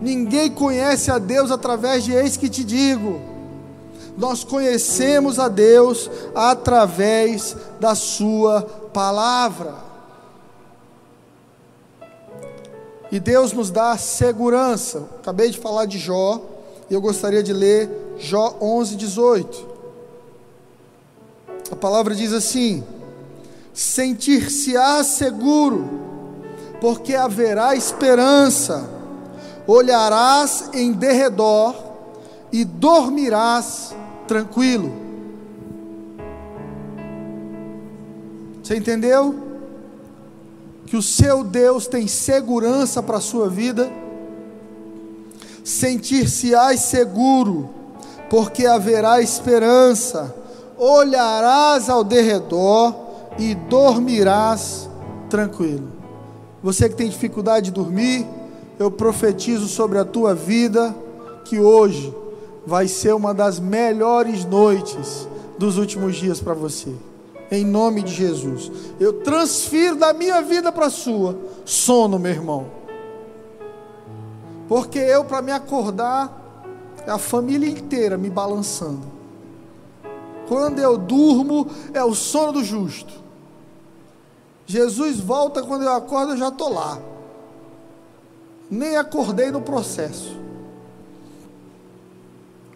Ninguém 0.00 0.50
conhece 0.50 1.10
a 1.10 1.18
Deus 1.18 1.50
através 1.50 2.04
de 2.04 2.12
eis 2.12 2.36
que 2.36 2.48
te 2.48 2.62
digo 2.62 3.29
nós 4.20 4.44
conhecemos 4.44 5.38
a 5.38 5.48
Deus 5.48 6.10
através 6.34 7.56
da 7.80 7.94
Sua 7.94 8.60
palavra. 8.92 9.74
E 13.10 13.18
Deus 13.18 13.54
nos 13.54 13.70
dá 13.70 13.96
segurança. 13.96 15.08
Acabei 15.20 15.48
de 15.48 15.58
falar 15.58 15.86
de 15.86 15.98
Jó, 15.98 16.38
e 16.90 16.94
eu 16.94 17.00
gostaria 17.00 17.42
de 17.42 17.54
ler 17.54 18.16
Jó 18.18 18.56
11, 18.60 18.94
18. 18.96 19.66
A 21.72 21.76
palavra 21.76 22.14
diz 22.14 22.34
assim: 22.34 22.84
Sentir-se-á 23.72 25.02
seguro, 25.02 25.88
porque 26.78 27.14
haverá 27.14 27.74
esperança, 27.74 28.86
olharás 29.66 30.68
em 30.74 30.92
derredor 30.92 31.74
e 32.52 32.66
dormirás 32.66 33.94
tranquilo. 34.30 34.92
Você 38.62 38.76
entendeu? 38.76 39.34
Que 40.86 40.96
o 40.96 41.02
seu 41.02 41.42
Deus 41.42 41.88
tem 41.88 42.06
segurança 42.06 43.02
para 43.02 43.16
a 43.16 43.20
sua 43.20 43.48
vida. 43.48 43.90
Sentir-se-ás 45.64 46.78
seguro, 46.78 47.70
porque 48.28 48.66
haverá 48.66 49.20
esperança. 49.20 50.32
Olharás 50.78 51.90
ao 51.90 52.04
derredor 52.04 52.94
e 53.36 53.56
dormirás 53.56 54.88
tranquilo. 55.28 55.88
Você 56.62 56.88
que 56.88 56.94
tem 56.94 57.08
dificuldade 57.08 57.66
de 57.66 57.72
dormir, 57.72 58.24
eu 58.78 58.92
profetizo 58.92 59.66
sobre 59.66 59.98
a 59.98 60.04
tua 60.04 60.36
vida 60.36 60.94
que 61.44 61.58
hoje 61.58 62.14
vai 62.66 62.88
ser 62.88 63.14
uma 63.14 63.32
das 63.32 63.58
melhores 63.58 64.44
noites 64.44 65.28
dos 65.58 65.76
últimos 65.76 66.16
dias 66.16 66.40
para 66.40 66.54
você. 66.54 66.94
Em 67.50 67.64
nome 67.64 68.02
de 68.02 68.14
Jesus. 68.14 68.70
Eu 68.98 69.12
transfiro 69.24 69.96
da 69.96 70.12
minha 70.12 70.40
vida 70.40 70.70
para 70.70 70.86
a 70.86 70.90
sua 70.90 71.36
sono, 71.64 72.18
meu 72.18 72.30
irmão. 72.30 72.66
Porque 74.68 74.98
eu, 74.98 75.24
para 75.24 75.42
me 75.42 75.50
acordar, 75.50 76.40
é 77.06 77.10
a 77.10 77.18
família 77.18 77.68
inteira 77.68 78.16
me 78.16 78.30
balançando. 78.30 79.02
Quando 80.46 80.78
eu 80.78 80.96
durmo, 80.96 81.68
é 81.92 82.02
o 82.04 82.14
sono 82.14 82.52
do 82.52 82.64
justo. 82.64 83.12
Jesus 84.66 85.18
volta 85.18 85.62
quando 85.62 85.82
eu 85.82 85.92
acordo, 85.92 86.32
eu 86.32 86.36
já 86.36 86.48
estou 86.48 86.72
lá. 86.72 86.98
Nem 88.70 88.96
acordei 88.96 89.50
no 89.50 89.60
processo. 89.60 90.38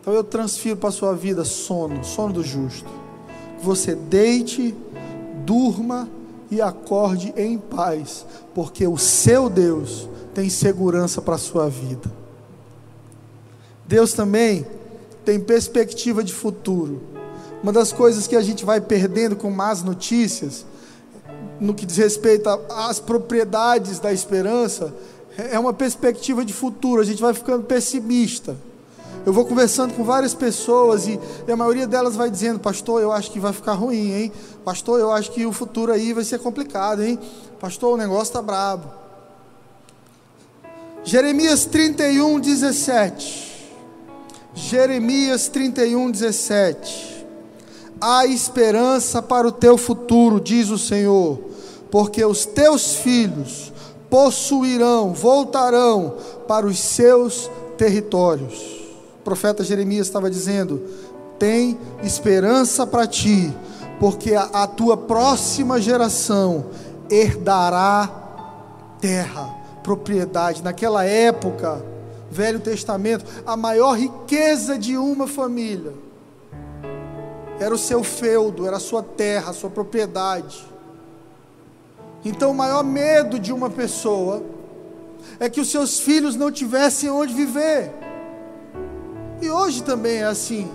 Então 0.04 0.12
eu 0.12 0.22
transfiro 0.22 0.76
para 0.76 0.90
a 0.90 0.92
sua 0.92 1.14
vida 1.14 1.46
sono, 1.46 2.04
sono 2.04 2.34
do 2.34 2.42
justo. 2.42 2.86
Que 3.58 3.64
você 3.64 3.94
deite, 3.94 4.74
durma 5.46 6.06
e 6.50 6.60
acorde 6.60 7.32
em 7.38 7.56
paz, 7.56 8.26
porque 8.54 8.86
o 8.86 8.98
seu 8.98 9.48
Deus 9.48 10.06
tem 10.34 10.50
segurança 10.50 11.22
para 11.22 11.36
a 11.36 11.38
sua 11.38 11.70
vida. 11.70 12.12
Deus 13.86 14.12
também 14.12 14.66
tem 15.24 15.40
perspectiva 15.40 16.22
de 16.22 16.34
futuro. 16.34 17.00
Uma 17.62 17.72
das 17.72 17.90
coisas 17.90 18.26
que 18.26 18.36
a 18.36 18.42
gente 18.42 18.62
vai 18.62 18.82
perdendo 18.82 19.34
com 19.34 19.50
más 19.50 19.82
notícias, 19.82 20.66
no 21.58 21.72
que 21.72 21.86
diz 21.86 21.96
respeito 21.96 22.46
às 22.68 23.00
propriedades 23.00 23.98
da 24.00 24.12
esperança, 24.12 24.94
é 25.38 25.58
uma 25.58 25.72
perspectiva 25.72 26.44
de 26.44 26.52
futuro. 26.52 27.00
A 27.00 27.06
gente 27.06 27.22
vai 27.22 27.32
ficando 27.32 27.64
pessimista. 27.64 28.54
Eu 29.26 29.32
vou 29.32 29.46
conversando 29.46 29.94
com 29.94 30.04
várias 30.04 30.34
pessoas 30.34 31.06
e, 31.06 31.18
e, 31.48 31.50
a 31.50 31.56
maioria 31.56 31.86
delas 31.86 32.14
vai 32.14 32.30
dizendo: 32.30 32.60
Pastor, 32.60 33.00
eu 33.00 33.10
acho 33.10 33.30
que 33.30 33.40
vai 33.40 33.52
ficar 33.52 33.72
ruim, 33.72 34.12
hein? 34.12 34.32
Pastor, 34.64 35.00
eu 35.00 35.10
acho 35.10 35.32
que 35.32 35.46
o 35.46 35.52
futuro 35.52 35.92
aí 35.92 36.12
vai 36.12 36.24
ser 36.24 36.38
complicado, 36.38 37.02
hein? 37.02 37.18
Pastor, 37.58 37.94
o 37.94 37.96
negócio 37.96 38.24
está 38.24 38.42
brabo. 38.42 38.90
Jeremias 41.02 41.64
31, 41.64 42.38
17. 42.38 43.54
Jeremias 44.54 45.48
31, 45.48 46.10
17. 46.10 47.26
há 48.00 48.26
esperança 48.26 49.22
para 49.22 49.48
o 49.48 49.52
teu 49.52 49.78
futuro, 49.78 50.38
diz 50.38 50.68
o 50.68 50.78
Senhor, 50.78 51.38
porque 51.90 52.22
os 52.24 52.44
teus 52.44 52.96
filhos 52.96 53.72
possuirão, 54.10 55.14
voltarão 55.14 56.14
para 56.46 56.66
os 56.66 56.78
seus 56.78 57.50
territórios. 57.78 58.83
Profeta 59.24 59.64
Jeremias 59.64 60.06
estava 60.06 60.30
dizendo: 60.30 60.82
tem 61.38 61.78
esperança 62.02 62.86
para 62.86 63.06
ti, 63.06 63.52
porque 63.98 64.34
a, 64.34 64.44
a 64.52 64.66
tua 64.66 64.96
próxima 64.96 65.80
geração 65.80 66.66
herdará 67.10 68.10
terra, 69.00 69.54
propriedade. 69.82 70.62
Naquela 70.62 71.04
época, 71.04 71.84
Velho 72.30 72.60
Testamento, 72.60 73.24
a 73.46 73.56
maior 73.56 73.98
riqueza 73.98 74.78
de 74.78 74.96
uma 74.96 75.26
família 75.26 75.92
era 77.58 77.74
o 77.74 77.78
seu 77.78 78.02
feudo, 78.02 78.66
era 78.66 78.76
a 78.76 78.80
sua 78.80 79.02
terra, 79.02 79.50
a 79.50 79.54
sua 79.54 79.70
propriedade. 79.70 80.66
Então, 82.24 82.50
o 82.50 82.54
maior 82.54 82.82
medo 82.82 83.38
de 83.38 83.52
uma 83.52 83.70
pessoa 83.70 84.42
é 85.38 85.48
que 85.48 85.60
os 85.60 85.70
seus 85.70 86.00
filhos 86.00 86.36
não 86.36 86.50
tivessem 86.50 87.10
onde 87.10 87.32
viver. 87.32 87.92
E 89.44 89.50
hoje 89.50 89.82
também 89.82 90.20
é 90.20 90.24
assim. 90.24 90.70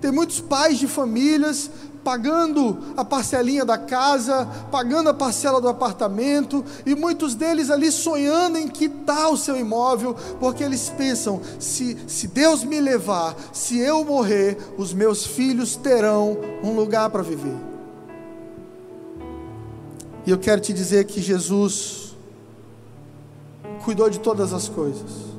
Tem 0.00 0.10
muitos 0.10 0.40
pais 0.40 0.76
de 0.76 0.88
famílias 0.88 1.70
pagando 2.02 2.76
a 2.96 3.04
parcelinha 3.04 3.64
da 3.64 3.78
casa, 3.78 4.44
pagando 4.72 5.08
a 5.08 5.14
parcela 5.14 5.60
do 5.60 5.68
apartamento, 5.68 6.64
e 6.84 6.96
muitos 6.96 7.36
deles 7.36 7.70
ali 7.70 7.92
sonhando 7.92 8.58
em 8.58 8.66
quitar 8.66 9.30
o 9.30 9.36
seu 9.36 9.56
imóvel, 9.56 10.16
porque 10.40 10.64
eles 10.64 10.88
pensam: 10.88 11.40
se, 11.60 11.96
se 12.08 12.26
Deus 12.26 12.64
me 12.64 12.80
levar, 12.80 13.36
se 13.52 13.78
eu 13.78 14.04
morrer, 14.04 14.58
os 14.76 14.92
meus 14.92 15.24
filhos 15.24 15.76
terão 15.76 16.36
um 16.64 16.74
lugar 16.74 17.08
para 17.08 17.22
viver. 17.22 17.56
E 20.26 20.30
eu 20.32 20.38
quero 20.38 20.60
te 20.60 20.72
dizer 20.72 21.04
que 21.04 21.22
Jesus 21.22 22.16
cuidou 23.84 24.10
de 24.10 24.18
todas 24.18 24.52
as 24.52 24.68
coisas, 24.68 25.31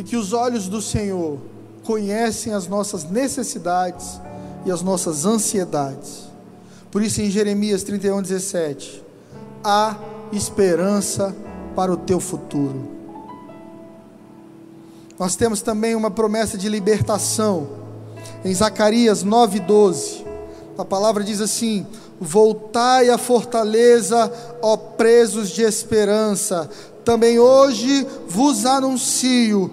e 0.00 0.02
que 0.02 0.16
os 0.16 0.32
olhos 0.32 0.66
do 0.66 0.80
Senhor 0.80 1.38
conhecem 1.84 2.54
as 2.54 2.66
nossas 2.66 3.04
necessidades 3.04 4.18
e 4.64 4.70
as 4.70 4.80
nossas 4.80 5.26
ansiedades. 5.26 6.22
Por 6.90 7.02
isso, 7.02 7.20
em 7.20 7.30
Jeremias 7.30 7.82
31, 7.82 8.22
17, 8.22 9.04
há 9.62 9.98
esperança 10.32 11.36
para 11.76 11.92
o 11.92 11.98
teu 11.98 12.18
futuro. 12.18 12.88
Nós 15.18 15.36
temos 15.36 15.60
também 15.60 15.94
uma 15.94 16.10
promessa 16.10 16.56
de 16.56 16.70
libertação, 16.70 17.68
em 18.42 18.54
Zacarias 18.54 19.22
9, 19.22 19.60
12. 19.60 20.24
A 20.78 20.84
palavra 20.84 21.22
diz 21.22 21.42
assim: 21.42 21.86
Voltai 22.18 23.10
à 23.10 23.18
fortaleza, 23.18 24.32
ó 24.62 24.78
presos 24.78 25.50
de 25.50 25.60
esperança. 25.60 26.70
Também 27.04 27.38
hoje 27.38 28.06
vos 28.28 28.64
anuncio 28.64 29.70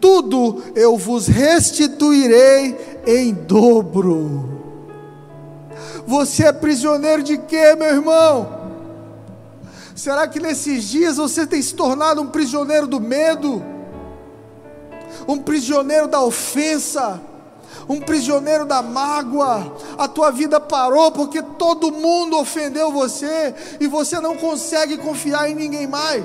tudo 0.00 0.62
eu 0.74 0.96
vos 0.96 1.26
restituirei 1.26 3.02
em 3.06 3.34
dobro. 3.34 4.58
Você 6.06 6.44
é 6.44 6.52
prisioneiro 6.52 7.22
de 7.22 7.38
quê, 7.38 7.74
meu 7.76 7.88
irmão? 7.88 8.60
Será 9.94 10.26
que 10.26 10.40
nesses 10.40 10.84
dias 10.84 11.18
você 11.18 11.46
tem 11.46 11.60
se 11.60 11.74
tornado 11.74 12.22
um 12.22 12.26
prisioneiro 12.26 12.86
do 12.86 12.98
medo? 12.98 13.62
Um 15.28 15.38
prisioneiro 15.38 16.08
da 16.08 16.20
ofensa? 16.22 17.20
um 17.88 18.00
prisioneiro 18.00 18.64
da 18.64 18.82
mágoa, 18.82 19.76
a 19.98 20.06
tua 20.06 20.30
vida 20.30 20.60
parou 20.60 21.10
porque 21.10 21.42
todo 21.42 21.90
mundo 21.90 22.38
ofendeu 22.38 22.92
você 22.92 23.52
e 23.80 23.88
você 23.88 24.20
não 24.20 24.36
consegue 24.36 24.96
confiar 24.96 25.50
em 25.50 25.56
ninguém 25.56 25.88
mais. 25.88 26.24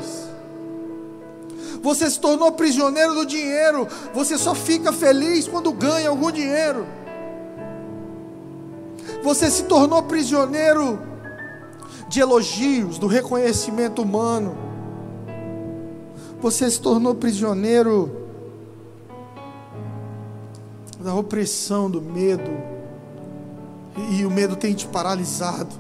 Você 1.86 2.10
se 2.10 2.20
tornou 2.20 2.52
prisioneiro 2.52 3.14
do 3.14 3.28
dinheiro, 3.28 3.88
você 4.12 4.40
só 4.40 4.56
fica 4.56 4.92
feliz 4.92 5.48
quando 5.48 5.72
ganha 5.72 6.10
algum 6.10 6.32
dinheiro. 6.32 6.84
Você 9.24 9.52
se 9.52 9.66
tornou 9.66 10.02
prisioneiro 10.02 11.00
de 12.10 12.20
elogios, 12.20 12.98
do 12.98 13.06
reconhecimento 13.06 14.02
humano. 14.02 14.58
Você 16.42 16.72
se 16.72 16.82
tornou 16.82 17.14
prisioneiro 17.14 18.12
da 21.00 21.14
opressão, 21.14 21.88
do 21.88 22.02
medo, 22.02 22.52
e 24.10 24.26
o 24.26 24.32
medo 24.32 24.56
tem 24.56 24.74
te 24.74 24.88
paralisado. 24.88 25.76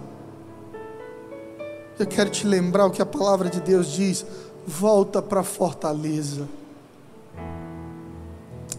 Eu 1.98 2.06
quero 2.06 2.30
te 2.30 2.46
lembrar 2.46 2.86
o 2.86 2.92
que 2.92 3.02
a 3.02 3.06
palavra 3.08 3.50
de 3.50 3.60
Deus 3.60 3.88
diz: 3.88 4.24
volta 4.66 5.22
para 5.22 5.42
a 5.42 5.44
fortaleza. 5.44 6.48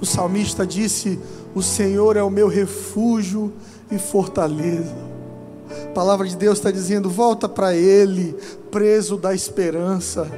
O 0.00 0.06
salmista 0.06 0.66
disse: 0.66 1.18
O 1.54 1.62
Senhor 1.62 2.16
é 2.16 2.22
o 2.22 2.30
meu 2.30 2.48
refúgio 2.48 3.52
e 3.90 3.98
fortaleza. 3.98 4.94
A 5.84 5.88
palavra 5.88 6.26
de 6.26 6.36
Deus 6.36 6.58
está 6.58 6.70
dizendo: 6.70 7.08
volta 7.08 7.48
para 7.48 7.74
Ele, 7.74 8.36
preso 8.70 9.16
da 9.16 9.34
esperança. 9.34 10.30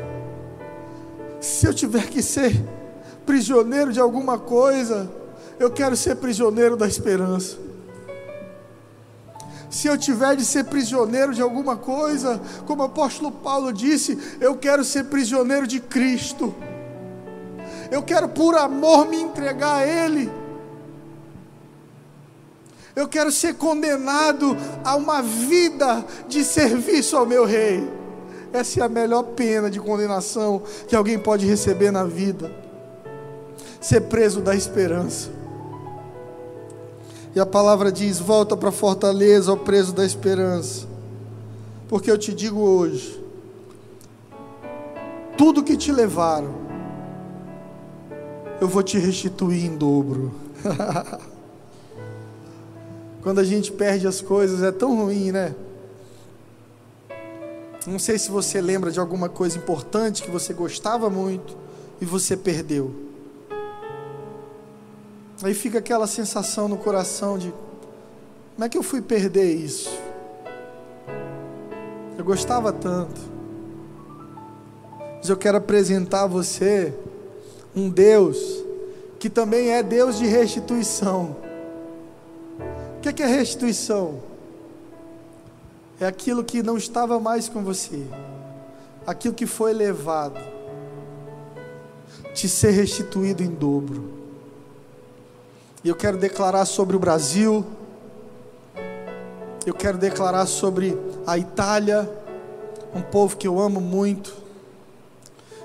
Se 1.40 1.66
eu 1.66 1.74
tiver 1.74 2.08
que 2.08 2.22
ser 2.22 2.61
prisioneiro 3.24 3.92
de 3.92 4.00
alguma 4.00 4.38
coisa, 4.38 5.11
eu 5.58 5.70
quero 5.70 5.96
ser 5.96 6.16
prisioneiro 6.16 6.76
da 6.76 6.87
esperança. 6.87 7.67
Se 9.70 9.87
eu 9.87 9.98
tiver 9.98 10.35
de 10.35 10.44
ser 10.44 10.64
prisioneiro 10.64 11.35
de 11.35 11.42
alguma 11.42 11.76
coisa, 11.76 12.40
como 12.66 12.83
o 12.83 12.87
apóstolo 12.87 13.31
Paulo 13.31 13.72
disse, 13.72 14.18
eu 14.40 14.57
quero 14.57 14.83
ser 14.83 15.04
prisioneiro 15.04 15.66
de 15.66 15.78
Cristo. 15.78 16.54
Eu 17.90 18.02
quero 18.02 18.28
por 18.28 18.57
amor 18.57 19.07
me 19.07 19.20
entregar 19.20 19.76
a 19.76 19.87
Ele. 19.87 20.31
Eu 22.96 23.07
quero 23.07 23.31
ser 23.31 23.54
condenado 23.54 24.57
a 24.83 24.96
uma 24.96 25.22
vida 25.22 26.04
de 26.26 26.42
serviço 26.42 27.16
ao 27.16 27.26
meu 27.26 27.44
Rei. 27.44 27.88
Essa 28.52 28.81
é 28.81 28.83
a 28.83 28.88
melhor 28.88 29.22
pena 29.22 29.70
de 29.70 29.78
condenação 29.78 30.62
que 30.88 30.96
alguém 30.96 31.18
pode 31.18 31.46
receber 31.46 31.90
na 31.90 32.04
vida. 32.04 32.50
Ser 33.81 34.00
preso 34.02 34.40
da 34.40 34.54
esperança. 34.54 35.38
E 37.34 37.40
a 37.40 37.46
palavra 37.46 37.92
diz: 37.92 38.18
volta 38.18 38.56
para 38.56 38.70
a 38.70 38.72
fortaleza, 38.72 39.50
ao 39.50 39.56
preso 39.56 39.92
da 39.92 40.04
esperança. 40.04 40.86
Porque 41.88 42.10
eu 42.10 42.18
te 42.18 42.32
digo 42.32 42.60
hoje: 42.60 43.22
tudo 45.36 45.62
que 45.62 45.76
te 45.76 45.92
levaram, 45.92 46.54
eu 48.60 48.68
vou 48.68 48.82
te 48.82 48.98
restituir 48.98 49.64
em 49.64 49.76
dobro. 49.76 50.32
Quando 53.22 53.40
a 53.40 53.44
gente 53.44 53.72
perde 53.72 54.06
as 54.06 54.20
coisas 54.20 54.62
é 54.62 54.72
tão 54.72 54.96
ruim, 54.96 55.32
né? 55.32 55.54
Não 57.86 57.98
sei 57.98 58.18
se 58.18 58.30
você 58.30 58.60
lembra 58.60 58.90
de 58.90 59.00
alguma 59.00 59.28
coisa 59.28 59.56
importante 59.56 60.22
que 60.22 60.30
você 60.30 60.52
gostava 60.52 61.08
muito 61.08 61.56
e 62.00 62.04
você 62.04 62.36
perdeu. 62.36 63.08
Aí 65.42 65.55
fica 65.55 65.79
aquela 65.79 66.07
sensação 66.07 66.66
no 66.68 66.77
coração 66.77 67.38
de: 67.38 67.53
como 68.55 68.64
é 68.64 68.68
que 68.68 68.77
eu 68.77 68.83
fui 68.83 69.01
perder 69.01 69.55
isso? 69.55 69.90
Eu 72.16 72.24
gostava 72.24 72.72
tanto. 72.72 73.20
Mas 75.18 75.29
eu 75.29 75.37
quero 75.37 75.59
apresentar 75.59 76.24
a 76.24 76.27
você 76.27 76.92
um 77.74 77.88
Deus 77.88 78.64
que 79.18 79.31
também 79.31 79.70
é 79.70 79.83
Deus 79.83 80.18
de 80.18 80.27
restituição. 80.27 81.37
O 82.96 83.01
que 83.01 83.22
é, 83.22 83.27
é 83.27 83.29
restituição? 83.29 84.20
É 86.01 86.07
aquilo 86.07 86.44
que 86.44 86.62
não 86.62 86.77
estava 86.77 87.18
mais 87.18 87.48
com 87.48 87.62
você, 87.62 88.07
aquilo 89.07 89.35
que 89.35 89.46
foi 89.46 89.72
levado, 89.72 90.40
te 92.35 92.48
ser 92.48 92.70
restituído 92.70 93.42
em 93.42 93.51
dobro. 93.51 94.17
E 95.84 95.88
eu 95.88 95.94
quero 95.94 96.18
declarar 96.18 96.64
sobre 96.64 96.96
o 96.96 96.98
Brasil, 96.98 97.64
eu 99.64 99.72
quero 99.72 99.96
declarar 99.96 100.46
sobre 100.46 100.98
a 101.24 101.38
Itália, 101.38 102.10
um 102.92 103.00
povo 103.00 103.36
que 103.36 103.46
eu 103.46 103.60
amo 103.60 103.80
muito. 103.80 104.34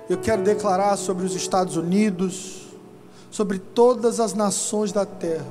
Eu 0.08 0.20
quero 0.20 0.44
declarar 0.44 0.98
sobre 0.98 1.26
os 1.26 1.36
Estados 1.36 1.78
Unidos, 1.78 2.68
sobre 3.32 3.58
todas 3.58 4.20
as 4.20 4.36
nações 4.36 4.92
da 4.92 5.04
terra, 5.04 5.48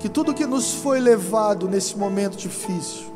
que 0.00 0.08
tudo 0.08 0.32
que 0.32 0.46
nos 0.46 0.72
foi 0.72 0.98
levado 0.98 1.68
nesse 1.68 1.98
momento 1.98 2.38
difícil, 2.38 3.12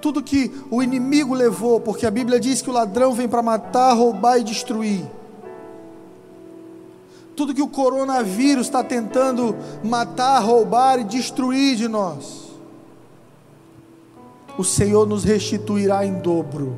tudo 0.00 0.22
que 0.22 0.54
o 0.70 0.80
inimigo 0.80 1.34
levou, 1.34 1.80
porque 1.80 2.06
a 2.06 2.10
Bíblia 2.10 2.38
diz 2.38 2.62
que 2.62 2.70
o 2.70 2.72
ladrão 2.72 3.12
vem 3.12 3.28
para 3.28 3.42
matar, 3.42 3.94
roubar 3.94 4.38
e 4.38 4.44
destruir 4.44 5.04
tudo 7.36 7.54
que 7.54 7.62
o 7.62 7.68
coronavírus 7.68 8.66
está 8.66 8.82
tentando 8.82 9.56
matar, 9.82 10.40
roubar 10.40 11.00
e 11.00 11.04
destruir 11.04 11.76
de 11.76 11.88
nós, 11.88 12.44
o 14.56 14.62
Senhor 14.62 15.06
nos 15.06 15.24
restituirá 15.24 16.06
em 16.06 16.14
dobro. 16.14 16.76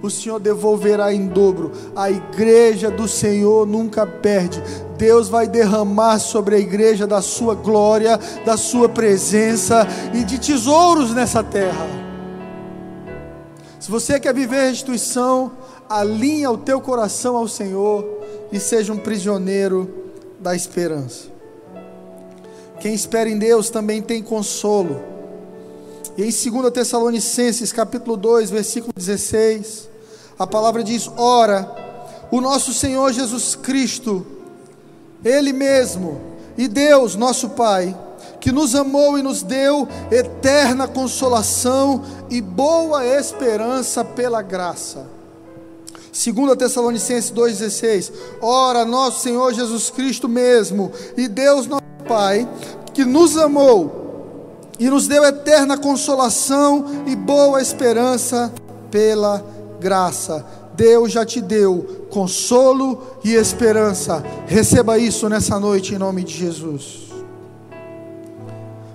O 0.00 0.10
Senhor 0.10 0.40
devolverá 0.40 1.12
em 1.12 1.28
dobro. 1.28 1.70
A 1.94 2.10
igreja 2.10 2.90
do 2.90 3.06
Senhor 3.06 3.66
nunca 3.66 4.04
perde. 4.04 4.60
Deus 4.96 5.28
vai 5.28 5.46
derramar 5.46 6.18
sobre 6.18 6.56
a 6.56 6.58
igreja 6.58 7.06
da 7.06 7.22
sua 7.22 7.54
glória, 7.54 8.18
da 8.44 8.56
sua 8.56 8.88
presença 8.88 9.86
e 10.12 10.24
de 10.24 10.40
tesouros 10.40 11.12
nessa 11.12 11.42
terra. 11.42 11.86
Se 13.78 13.90
você 13.90 14.18
quer 14.18 14.34
viver 14.34 14.68
restituição, 14.68 15.52
alinha 15.88 16.50
o 16.50 16.58
teu 16.58 16.80
coração 16.80 17.36
ao 17.36 17.46
Senhor 17.48 18.21
e 18.52 18.60
seja 18.60 18.92
um 18.92 18.98
prisioneiro 18.98 20.12
da 20.38 20.54
esperança. 20.54 21.32
Quem 22.78 22.94
espera 22.94 23.28
em 23.28 23.38
Deus 23.38 23.70
também 23.70 24.02
tem 24.02 24.22
consolo. 24.22 25.02
E 26.16 26.22
em 26.22 26.30
2 26.30 26.72
Tessalonicenses, 26.72 27.72
capítulo 27.72 28.16
2, 28.16 28.50
versículo 28.50 28.92
16, 28.94 29.88
a 30.38 30.46
palavra 30.46 30.84
diz: 30.84 31.10
Ora, 31.16 31.74
o 32.30 32.40
nosso 32.40 32.74
Senhor 32.74 33.10
Jesus 33.12 33.54
Cristo, 33.54 34.26
Ele 35.24 35.52
mesmo, 35.52 36.20
e 36.58 36.68
Deus, 36.68 37.16
nosso 37.16 37.50
Pai, 37.50 37.96
que 38.38 38.52
nos 38.52 38.74
amou 38.74 39.18
e 39.18 39.22
nos 39.22 39.42
deu 39.42 39.88
eterna 40.10 40.86
consolação 40.86 42.04
e 42.28 42.42
boa 42.42 43.06
esperança 43.06 44.04
pela 44.04 44.42
graça 44.42 45.11
2 46.12 46.56
Tessalonicenses 46.58 47.32
2,16: 47.32 48.12
Ora, 48.42 48.84
nosso 48.84 49.22
Senhor 49.22 49.54
Jesus 49.54 49.88
Cristo 49.88 50.28
mesmo, 50.28 50.92
e 51.16 51.26
Deus 51.26 51.66
nosso 51.66 51.82
Pai, 52.06 52.46
que 52.92 53.04
nos 53.04 53.38
amou 53.38 54.02
e 54.78 54.90
nos 54.90 55.08
deu 55.08 55.24
eterna 55.24 55.78
consolação 55.78 57.04
e 57.06 57.16
boa 57.16 57.62
esperança 57.62 58.52
pela 58.90 59.42
graça. 59.80 60.44
Deus 60.74 61.12
já 61.12 61.24
te 61.24 61.40
deu 61.40 62.06
consolo 62.10 63.18
e 63.24 63.34
esperança. 63.34 64.22
Receba 64.46 64.98
isso 64.98 65.28
nessa 65.28 65.58
noite 65.58 65.94
em 65.94 65.98
nome 65.98 66.24
de 66.24 66.34
Jesus. 66.34 67.02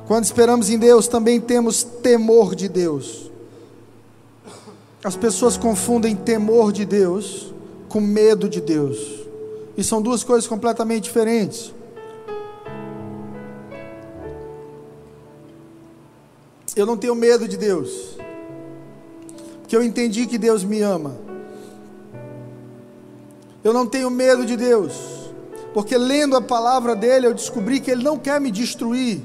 Quando 0.08 0.24
esperamos 0.24 0.70
em 0.70 0.78
Deus, 0.78 1.08
também 1.08 1.40
temos 1.40 1.84
temor 1.84 2.56
de 2.56 2.70
Deus. 2.70 3.27
As 5.04 5.16
pessoas 5.16 5.58
confundem 5.58 6.16
temor 6.16 6.72
de 6.72 6.84
Deus 6.84 7.54
com 7.88 8.02
medo 8.02 8.50
de 8.50 8.60
Deus, 8.60 8.98
e 9.78 9.84
são 9.84 10.02
duas 10.02 10.24
coisas 10.24 10.48
completamente 10.48 11.04
diferentes. 11.04 11.74
Eu 16.76 16.86
não 16.86 16.98
tenho 16.98 17.16
medo 17.16 17.48
de 17.48 17.58
Deus, 17.58 18.18
porque 19.62 19.76
eu 19.76 19.84
entendi 19.84 20.28
que 20.28 20.38
Deus 20.38 20.64
me 20.64 20.82
ama. 20.82 21.16
Eu 23.64 23.74
não 23.74 23.86
tenho 23.86 24.10
medo 24.10 24.46
de 24.46 24.58
Deus, 24.58 24.94
porque 25.74 25.98
lendo 25.98 26.36
a 26.36 26.42
palavra 26.42 26.96
dele 26.96 27.28
eu 27.28 27.34
descobri 27.34 27.80
que 27.80 27.92
ele 27.92 28.04
não 28.04 28.18
quer 28.18 28.42
me 28.42 28.52
destruir, 28.52 29.22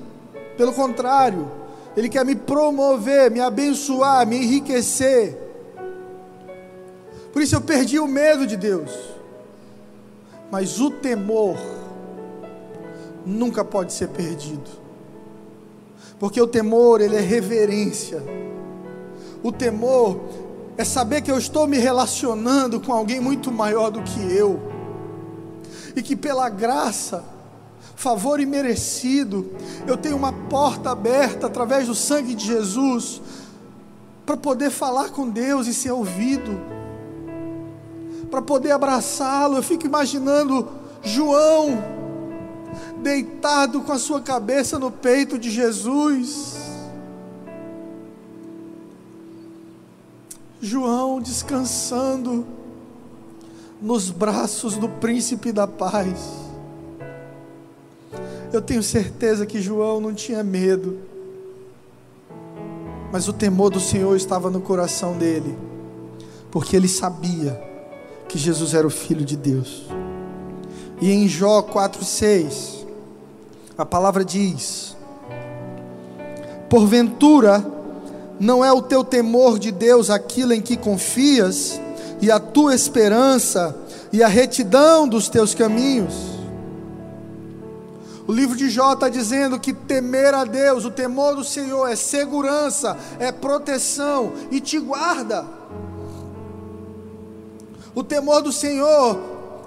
pelo 0.56 0.72
contrário, 0.72 1.50
ele 1.96 2.08
quer 2.08 2.24
me 2.24 2.36
promover, 2.36 3.30
me 3.30 3.40
abençoar, 3.40 4.26
me 4.26 4.36
enriquecer. 4.36 5.41
Por 7.32 7.40
isso 7.40 7.54
eu 7.56 7.60
perdi 7.60 7.98
o 7.98 8.06
medo 8.06 8.46
de 8.46 8.56
Deus. 8.56 8.90
Mas 10.50 10.78
o 10.80 10.90
temor 10.90 11.56
nunca 13.24 13.64
pode 13.64 13.92
ser 13.92 14.08
perdido. 14.08 14.70
Porque 16.18 16.40
o 16.40 16.46
temor, 16.46 17.00
ele 17.00 17.16
é 17.16 17.20
reverência. 17.20 18.22
O 19.42 19.50
temor 19.50 20.20
é 20.76 20.84
saber 20.84 21.22
que 21.22 21.30
eu 21.30 21.38
estou 21.38 21.66
me 21.66 21.78
relacionando 21.78 22.80
com 22.80 22.92
alguém 22.92 23.18
muito 23.18 23.50
maior 23.50 23.90
do 23.90 24.02
que 24.02 24.20
eu. 24.20 24.60
E 25.96 26.02
que 26.02 26.14
pela 26.14 26.48
graça, 26.48 27.24
favor 27.96 28.40
imerecido, 28.40 29.50
eu 29.86 29.96
tenho 29.96 30.16
uma 30.16 30.32
porta 30.32 30.90
aberta 30.90 31.46
através 31.46 31.86
do 31.86 31.94
sangue 31.94 32.34
de 32.34 32.46
Jesus 32.46 33.22
para 34.26 34.36
poder 34.36 34.70
falar 34.70 35.10
com 35.10 35.28
Deus 35.28 35.66
e 35.66 35.74
ser 35.74 35.92
ouvido 35.92 36.81
para 38.32 38.40
poder 38.40 38.70
abraçá-lo. 38.70 39.58
Eu 39.58 39.62
fico 39.62 39.84
imaginando 39.86 40.66
João 41.02 41.84
deitado 43.02 43.82
com 43.82 43.92
a 43.92 43.98
sua 43.98 44.22
cabeça 44.22 44.78
no 44.78 44.90
peito 44.90 45.38
de 45.38 45.50
Jesus. 45.50 46.56
João 50.62 51.20
descansando 51.20 52.46
nos 53.82 54.08
braços 54.08 54.78
do 54.78 54.88
príncipe 54.88 55.52
da 55.52 55.66
paz. 55.66 56.18
Eu 58.50 58.62
tenho 58.62 58.82
certeza 58.82 59.44
que 59.44 59.60
João 59.60 60.00
não 60.00 60.14
tinha 60.14 60.42
medo, 60.42 61.00
mas 63.12 63.28
o 63.28 63.32
temor 63.32 63.68
do 63.68 63.80
Senhor 63.80 64.16
estava 64.16 64.48
no 64.48 64.60
coração 64.60 65.18
dele, 65.18 65.54
porque 66.50 66.76
ele 66.76 66.88
sabia 66.88 67.71
que 68.32 68.38
Jesus 68.38 68.72
era 68.72 68.86
o 68.86 68.90
Filho 68.90 69.26
de 69.26 69.36
Deus. 69.36 69.82
E 71.02 71.12
em 71.12 71.28
Jó 71.28 71.60
4,6, 71.60 72.86
a 73.76 73.84
palavra 73.84 74.24
diz: 74.24 74.96
Porventura, 76.70 77.62
não 78.40 78.64
é 78.64 78.72
o 78.72 78.80
teu 78.80 79.04
temor 79.04 79.58
de 79.58 79.70
Deus 79.70 80.08
aquilo 80.08 80.54
em 80.54 80.62
que 80.62 80.78
confias, 80.78 81.78
e 82.22 82.30
a 82.30 82.40
tua 82.40 82.74
esperança, 82.74 83.76
e 84.10 84.22
a 84.22 84.28
retidão 84.28 85.06
dos 85.06 85.28
teus 85.28 85.54
caminhos. 85.54 86.14
O 88.26 88.32
livro 88.32 88.56
de 88.56 88.70
Jó 88.70 88.94
está 88.94 89.10
dizendo 89.10 89.60
que 89.60 89.74
temer 89.74 90.32
a 90.32 90.44
Deus, 90.44 90.86
o 90.86 90.90
temor 90.90 91.36
do 91.36 91.44
Senhor 91.44 91.86
é 91.86 91.96
segurança, 91.96 92.96
é 93.18 93.30
proteção 93.30 94.32
e 94.50 94.58
te 94.58 94.78
guarda. 94.78 95.44
O 97.94 98.02
temor 98.02 98.42
do 98.42 98.52
Senhor, 98.52 99.18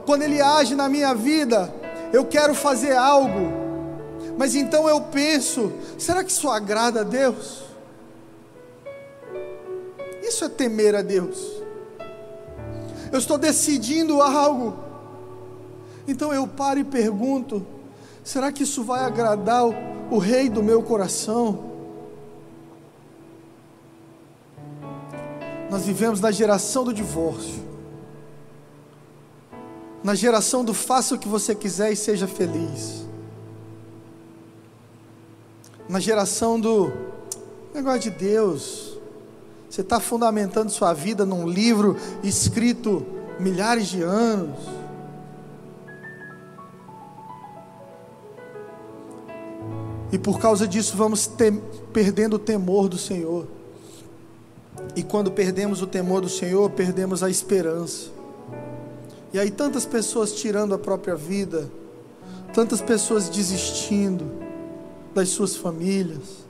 quando 0.05 0.23
Ele 0.23 0.41
age 0.41 0.75
na 0.75 0.89
minha 0.89 1.13
vida, 1.13 1.73
eu 2.11 2.25
quero 2.25 2.55
fazer 2.55 2.95
algo, 2.95 3.51
mas 4.37 4.55
então 4.55 4.89
eu 4.89 5.01
penso: 5.01 5.71
será 5.97 6.23
que 6.23 6.31
isso 6.31 6.49
agrada 6.49 7.01
a 7.01 7.03
Deus? 7.03 7.63
Isso 10.23 10.43
é 10.43 10.49
temer 10.49 10.95
a 10.95 11.01
Deus. 11.01 11.37
Eu 13.11 13.19
estou 13.19 13.37
decidindo 13.37 14.21
algo, 14.21 14.75
então 16.07 16.33
eu 16.33 16.47
paro 16.47 16.79
e 16.79 16.83
pergunto: 16.83 17.65
será 18.23 18.51
que 18.51 18.63
isso 18.63 18.83
vai 18.83 19.03
agradar 19.03 19.67
o, 19.67 19.75
o 20.09 20.17
Rei 20.17 20.49
do 20.49 20.63
meu 20.63 20.81
coração? 20.81 21.75
Nós 25.69 25.85
vivemos 25.85 26.19
na 26.21 26.31
geração 26.31 26.83
do 26.83 26.93
divórcio 26.93 27.74
na 30.05 30.13
geração 30.13 30.63
do 30.63 30.71
faça 30.71 31.15
o 31.15 31.17
que 31.17 31.27
você 31.27 31.55
quiser 31.55 31.91
e 31.91 31.95
seja 31.95 32.27
feliz. 32.27 33.07
Na 35.89 35.99
geração 35.99 36.59
do 36.59 36.93
negócio 37.73 38.01
de 38.01 38.11
Deus. 38.11 38.99
Você 39.67 39.81
está 39.81 39.99
fundamentando 39.99 40.69
sua 40.69 40.93
vida 40.93 41.25
num 41.25 41.49
livro 41.49 41.97
escrito 42.21 43.03
milhares 43.39 43.87
de 43.87 44.03
anos. 44.03 44.59
E 50.11 50.19
por 50.19 50.39
causa 50.39 50.67
disso 50.67 50.95
vamos 50.95 51.27
perdendo 51.91 52.35
o 52.35 52.39
temor 52.39 52.87
do 52.87 52.97
Senhor. 52.99 53.47
E 54.95 55.01
quando 55.01 55.31
perdemos 55.31 55.81
o 55.81 55.87
temor 55.87 56.21
do 56.21 56.29
Senhor, 56.29 56.69
perdemos 56.69 57.23
a 57.23 57.29
esperança. 57.29 58.14
E 59.35 59.37
aí 59.37 59.51
tantas 59.51 59.85
pessoas 59.85 60.31
tirando 60.31 60.73
a 60.73 60.77
própria 60.77 61.13
vida, 61.13 61.69
tantas 62.53 62.79
pessoas 62.79 63.27
desistindo 63.27 64.31
das 65.13 65.27
suas 65.27 65.57
famílias, 65.57 66.45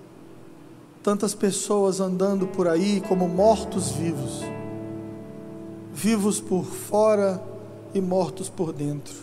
tantas 1.01 1.33
pessoas 1.33 1.99
andando 1.99 2.45
por 2.45 2.67
aí 2.67 3.01
como 3.01 3.27
mortos 3.27 3.89
vivos, 3.89 4.41
vivos 5.91 6.39
por 6.39 6.63
fora 6.63 7.41
e 7.91 7.99
mortos 7.99 8.49
por 8.49 8.71
dentro. 8.71 9.15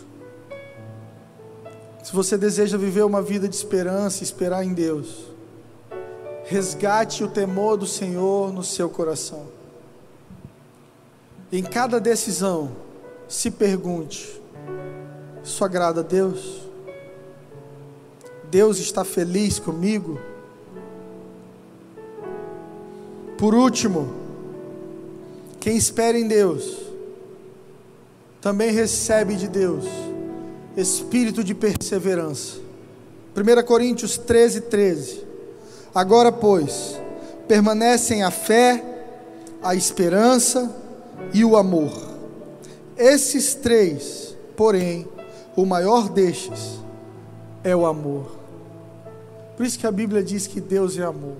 Se 2.03 2.11
você 2.11 2.37
deseja 2.37 2.77
viver 2.77 3.05
uma 3.05 3.21
vida 3.21 3.47
de 3.47 3.55
esperança, 3.55 4.25
esperar 4.25 4.65
em 4.65 4.73
Deus, 4.73 5.23
resgate 6.43 7.23
o 7.23 7.29
temor 7.29 7.77
do 7.77 7.87
Senhor 7.87 8.51
no 8.51 8.61
seu 8.61 8.89
coração. 8.89 9.45
Em 11.49 11.63
cada 11.63 11.97
decisão, 11.97 12.91
se 13.27 13.51
pergunte: 13.51 14.41
Isso 15.43 15.63
agrada 15.63 16.01
a 16.01 16.03
Deus? 16.03 16.61
Deus 18.49 18.79
está 18.79 19.03
feliz 19.03 19.59
comigo? 19.59 20.19
Por 23.37 23.53
último, 23.55 24.13
quem 25.59 25.75
espera 25.75 26.17
em 26.17 26.27
Deus, 26.27 26.77
também 28.41 28.71
recebe 28.71 29.35
de 29.35 29.47
Deus 29.47 29.85
espírito 30.75 31.43
de 31.43 31.53
perseverança. 31.53 32.57
1 33.35 33.63
Coríntios 33.65 34.17
13, 34.17 34.61
13. 34.61 35.23
Agora, 35.93 36.31
pois, 36.31 36.99
permanecem 37.47 38.23
a 38.23 38.31
fé, 38.31 38.83
a 39.61 39.75
esperança 39.75 40.75
e 41.33 41.45
o 41.45 41.55
amor. 41.55 42.12
Esses 42.97 43.55
três, 43.55 44.35
porém, 44.55 45.07
o 45.55 45.65
maior 45.65 46.09
destes 46.09 46.79
é 47.63 47.75
o 47.75 47.85
amor. 47.85 48.31
Por 49.55 49.65
isso 49.65 49.77
que 49.77 49.87
a 49.87 49.91
Bíblia 49.91 50.23
diz 50.23 50.47
que 50.47 50.59
Deus 50.59 50.97
é 50.97 51.03
amor. 51.03 51.37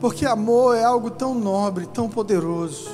Porque 0.00 0.26
amor 0.26 0.76
é 0.76 0.84
algo 0.84 1.10
tão 1.10 1.34
nobre, 1.34 1.86
tão 1.86 2.08
poderoso. 2.08 2.90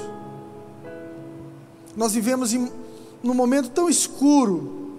Nós 1.97 2.13
vivemos 2.13 2.53
em 2.53 2.71
num 3.23 3.35
momento 3.35 3.71
tão 3.71 3.89
escuro 3.89 4.93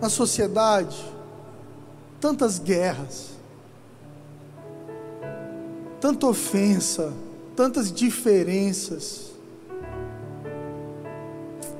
na 0.00 0.08
sociedade, 0.08 0.96
tantas 2.20 2.58
guerras, 2.58 3.30
tanta 6.00 6.26
ofensa, 6.26 7.12
tantas 7.58 7.90
diferenças, 7.90 9.32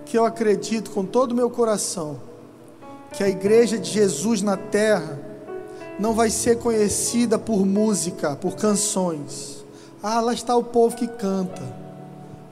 que 0.04 0.18
eu 0.18 0.24
acredito 0.24 0.90
com 0.90 1.04
todo 1.04 1.30
o 1.30 1.34
meu 1.36 1.48
coração 1.48 2.18
que 3.12 3.22
a 3.22 3.28
igreja 3.28 3.78
de 3.78 3.88
Jesus 3.88 4.42
na 4.42 4.56
terra 4.56 5.16
não 5.96 6.14
vai 6.14 6.30
ser 6.30 6.58
conhecida 6.58 7.38
por 7.38 7.64
música, 7.64 8.34
por 8.34 8.56
canções. 8.56 9.64
Ah, 10.02 10.20
lá 10.20 10.32
está 10.32 10.56
o 10.56 10.64
povo 10.64 10.96
que 10.96 11.06
canta. 11.06 11.62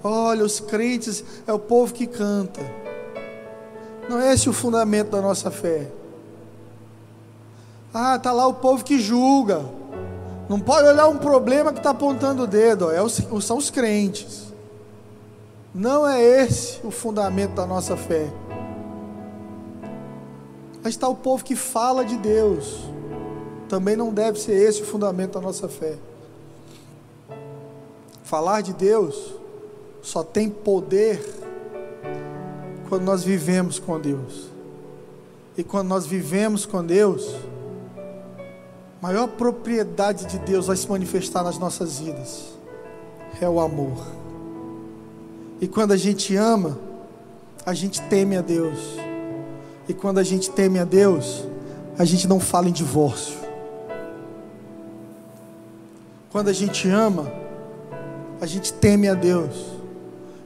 Olha, 0.04 0.44
os 0.44 0.60
crentes 0.60 1.24
é 1.48 1.52
o 1.52 1.58
povo 1.58 1.92
que 1.92 2.06
canta. 2.06 2.60
Não 4.08 4.20
é 4.20 4.34
esse 4.34 4.48
o 4.48 4.52
fundamento 4.52 5.10
da 5.10 5.20
nossa 5.20 5.50
fé. 5.50 5.90
Ah, 7.92 8.14
está 8.14 8.30
lá 8.30 8.46
o 8.46 8.54
povo 8.54 8.84
que 8.84 9.00
julga. 9.00 9.64
Não 10.48 10.60
pode 10.60 10.86
olhar 10.86 11.08
um 11.08 11.18
problema 11.18 11.72
que 11.72 11.78
está 11.78 11.90
apontando 11.90 12.44
o 12.44 12.46
dedo. 12.46 12.90
É 12.90 13.02
os, 13.02 13.20
são 13.42 13.58
os 13.58 13.70
crentes. 13.70 14.52
Não 15.74 16.06
é 16.06 16.22
esse 16.22 16.78
o 16.84 16.90
fundamento 16.90 17.54
da 17.54 17.66
nossa 17.66 17.96
fé. 17.96 18.30
Mas 20.82 20.94
está 20.94 21.08
o 21.08 21.16
povo 21.16 21.44
que 21.44 21.56
fala 21.56 22.04
de 22.04 22.16
Deus. 22.16 22.84
Também 23.68 23.96
não 23.96 24.12
deve 24.12 24.38
ser 24.38 24.52
esse 24.52 24.82
o 24.82 24.86
fundamento 24.86 25.32
da 25.32 25.40
nossa 25.40 25.68
fé. 25.68 25.96
Falar 28.22 28.60
de 28.60 28.72
Deus 28.72 29.34
só 30.00 30.22
tem 30.22 30.48
poder 30.48 31.20
quando 32.88 33.02
nós 33.02 33.24
vivemos 33.24 33.80
com 33.80 34.00
Deus. 34.00 34.48
E 35.58 35.64
quando 35.64 35.88
nós 35.88 36.06
vivemos 36.06 36.64
com 36.64 36.84
Deus, 36.84 37.34
maior 39.06 39.28
propriedade 39.28 40.26
de 40.26 40.36
Deus 40.36 40.66
vai 40.66 40.76
se 40.76 40.88
manifestar 40.88 41.44
nas 41.44 41.56
nossas 41.58 42.00
vidas. 42.00 42.46
É 43.40 43.48
o 43.48 43.60
amor. 43.60 44.04
E 45.60 45.68
quando 45.68 45.92
a 45.92 45.96
gente 45.96 46.34
ama, 46.34 46.76
a 47.64 47.72
gente 47.72 48.02
teme 48.02 48.36
a 48.36 48.40
Deus. 48.40 48.96
E 49.88 49.94
quando 49.94 50.18
a 50.18 50.24
gente 50.24 50.50
teme 50.50 50.80
a 50.80 50.84
Deus, 50.84 51.44
a 51.96 52.04
gente 52.04 52.26
não 52.26 52.40
fala 52.40 52.68
em 52.68 52.72
divórcio. 52.72 53.38
Quando 56.32 56.48
a 56.48 56.52
gente 56.52 56.88
ama, 56.88 57.32
a 58.40 58.46
gente 58.46 58.72
teme 58.72 59.08
a 59.08 59.14
Deus. 59.14 59.54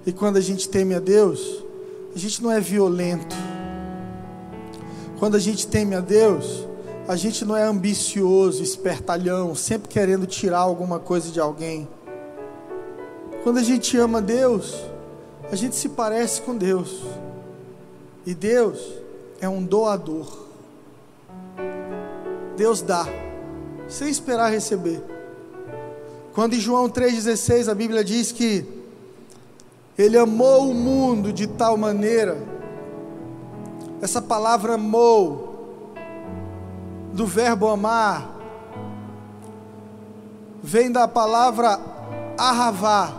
E 0.05 0.13
quando 0.13 0.37
a 0.37 0.43
gente 0.43 0.69
teme 0.69 0.95
a 0.95 1.01
Deus, 1.01 1.65
a 2.15 2.19
gente 2.19 2.43
não 2.43 2.53
é 2.53 2.61
violento. 2.61 3.35
Quando 5.19 5.35
a 5.35 5.41
gente 5.41 5.67
teme 5.67 5.95
a 5.95 6.01
Deus, 6.01 6.69
a 7.11 7.17
gente 7.17 7.45
não 7.45 7.57
é 7.57 7.65
ambicioso, 7.65 8.63
espertalhão, 8.63 9.53
sempre 9.53 9.89
querendo 9.89 10.29
tirar 10.29 10.61
alguma 10.61 11.01
coisa 11.01 11.33
de 11.33 11.41
alguém. 11.41 11.89
Quando 13.43 13.59
a 13.59 13.65
gente 13.65 13.97
ama 13.97 14.23
Deus, 14.23 14.77
a 15.51 15.57
gente 15.57 15.75
se 15.75 15.89
parece 15.89 16.41
com 16.41 16.57
Deus. 16.57 17.03
E 18.25 18.33
Deus 18.33 18.79
é 19.41 19.49
um 19.49 19.61
doador. 19.61 20.47
Deus 22.57 22.81
dá, 22.81 23.05
sem 23.89 24.09
esperar 24.09 24.53
receber. 24.53 25.03
Quando 26.33 26.55
em 26.55 26.61
João 26.61 26.89
3,16 26.89 27.69
a 27.69 27.75
Bíblia 27.75 28.05
diz 28.05 28.31
que 28.31 28.65
ele 29.99 30.17
amou 30.17 30.71
o 30.71 30.75
mundo 30.75 31.33
de 31.33 31.49
tal 31.49 31.77
maneira, 31.77 32.39
essa 34.01 34.23
palavra 34.23 34.75
amou, 34.75 35.50
do 37.13 37.27
verbo 37.27 37.69
amar, 37.69 38.37
vem 40.63 40.91
da 40.91 41.09
palavra 41.09 41.81
ahavá 42.39 43.13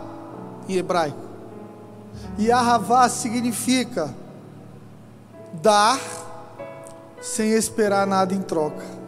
em 0.68 0.78
hebraico. 0.78 1.20
E 2.38 2.52
ahavá 2.52 3.08
significa 3.10 4.14
dar 5.62 6.00
sem 7.22 7.52
esperar 7.52 8.08
nada 8.08 8.34
em 8.34 8.42
troca. 8.42 9.02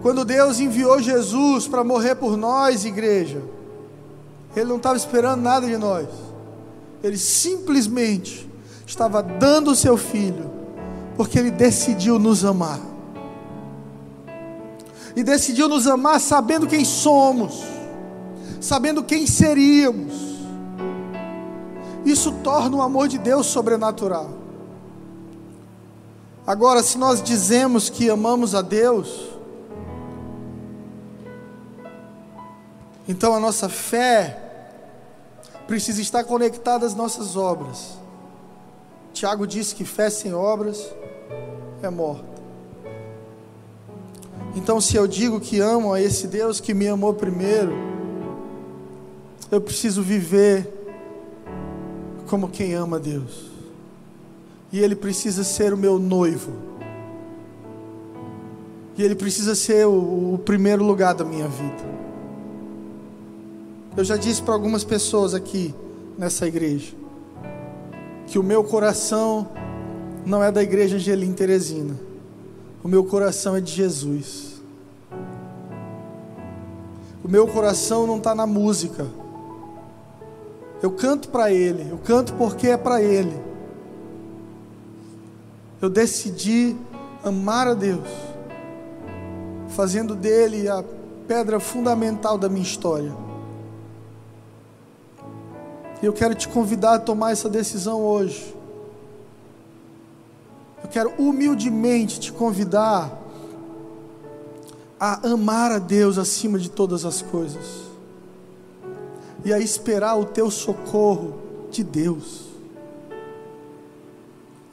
Quando 0.00 0.24
Deus 0.24 0.60
enviou 0.60 1.02
Jesus 1.02 1.66
para 1.66 1.82
morrer 1.82 2.14
por 2.14 2.36
nós, 2.36 2.84
igreja, 2.84 3.42
ele 4.54 4.66
não 4.66 4.76
estava 4.76 4.96
esperando 4.96 5.42
nada 5.42 5.66
de 5.66 5.76
nós. 5.76 6.08
Ele 7.02 7.18
simplesmente 7.18 8.48
estava 8.86 9.22
dando 9.22 9.72
o 9.72 9.76
seu 9.76 9.96
filho, 9.96 10.50
porque 11.18 11.36
ele 11.36 11.50
decidiu 11.50 12.16
nos 12.16 12.44
amar. 12.44 12.78
E 15.16 15.24
decidiu 15.24 15.68
nos 15.68 15.88
amar 15.88 16.20
sabendo 16.20 16.64
quem 16.64 16.84
somos, 16.84 17.60
sabendo 18.60 19.02
quem 19.02 19.26
seríamos. 19.26 20.14
Isso 22.04 22.30
torna 22.44 22.76
o 22.76 22.82
amor 22.82 23.08
de 23.08 23.18
Deus 23.18 23.46
sobrenatural. 23.46 24.30
Agora, 26.46 26.84
se 26.84 26.96
nós 26.96 27.20
dizemos 27.20 27.90
que 27.90 28.08
amamos 28.08 28.54
a 28.54 28.62
Deus, 28.62 29.28
então 33.08 33.34
a 33.34 33.40
nossa 33.40 33.68
fé 33.68 34.40
precisa 35.66 36.00
estar 36.00 36.22
conectada 36.22 36.86
às 36.86 36.94
nossas 36.94 37.34
obras. 37.34 37.98
Tiago 39.12 39.48
disse 39.48 39.74
que 39.74 39.84
fé 39.84 40.08
sem 40.10 40.32
obras 40.32 40.78
é 41.82 41.90
morta. 41.90 42.38
Então, 44.54 44.80
se 44.80 44.96
eu 44.96 45.06
digo 45.06 45.40
que 45.40 45.60
amo 45.60 45.92
a 45.92 46.00
esse 46.00 46.26
Deus 46.26 46.60
que 46.60 46.74
me 46.74 46.88
amou 46.88 47.14
primeiro, 47.14 47.72
eu 49.50 49.60
preciso 49.60 50.02
viver 50.02 50.66
como 52.28 52.48
quem 52.48 52.74
ama 52.74 52.98
Deus. 52.98 53.50
E 54.72 54.78
Ele 54.80 54.94
precisa 54.94 55.44
ser 55.44 55.72
o 55.72 55.76
meu 55.76 55.98
noivo. 55.98 56.52
E 58.96 59.02
Ele 59.02 59.14
precisa 59.14 59.54
ser 59.54 59.86
o, 59.86 60.34
o 60.34 60.40
primeiro 60.44 60.84
lugar 60.84 61.14
da 61.14 61.24
minha 61.24 61.48
vida. 61.48 61.98
Eu 63.96 64.04
já 64.04 64.16
disse 64.16 64.42
para 64.42 64.54
algumas 64.54 64.84
pessoas 64.84 65.34
aqui 65.34 65.74
nessa 66.16 66.46
igreja 66.46 66.94
que 68.26 68.38
o 68.38 68.42
meu 68.42 68.62
coração 68.62 69.48
não 70.28 70.44
é 70.44 70.52
da 70.52 70.62
igreja 70.62 70.96
Angelim 70.96 71.32
Teresina. 71.32 71.98
O 72.84 72.88
meu 72.88 73.02
coração 73.02 73.56
é 73.56 73.60
de 73.62 73.72
Jesus. 73.72 74.60
O 77.24 77.28
meu 77.28 77.48
coração 77.48 78.06
não 78.06 78.18
está 78.18 78.34
na 78.34 78.46
música. 78.46 79.06
Eu 80.82 80.92
canto 80.92 81.30
para 81.30 81.50
Ele, 81.50 81.90
eu 81.90 81.98
canto 81.98 82.34
porque 82.34 82.68
é 82.68 82.76
para 82.76 83.02
Ele. 83.02 83.34
Eu 85.80 85.88
decidi 85.88 86.76
amar 87.24 87.66
a 87.66 87.74
Deus, 87.74 88.08
fazendo 89.68 90.14
dele 90.14 90.68
a 90.68 90.84
pedra 91.26 91.58
fundamental 91.58 92.36
da 92.36 92.48
minha 92.48 92.62
história. 92.62 93.12
E 96.02 96.06
eu 96.06 96.12
quero 96.12 96.34
te 96.34 96.46
convidar 96.48 96.94
a 96.94 96.98
tomar 96.98 97.32
essa 97.32 97.48
decisão 97.48 98.02
hoje. 98.02 98.57
Eu 100.82 100.88
quero 100.88 101.12
humildemente 101.18 102.20
te 102.20 102.32
convidar 102.32 103.16
a 104.98 105.28
amar 105.28 105.70
a 105.72 105.78
Deus 105.78 106.18
acima 106.18 106.58
de 106.58 106.68
todas 106.68 107.04
as 107.04 107.22
coisas 107.22 107.88
e 109.44 109.52
a 109.52 109.58
esperar 109.58 110.16
o 110.16 110.24
teu 110.24 110.50
socorro 110.50 111.38
de 111.70 111.84
Deus. 111.84 112.48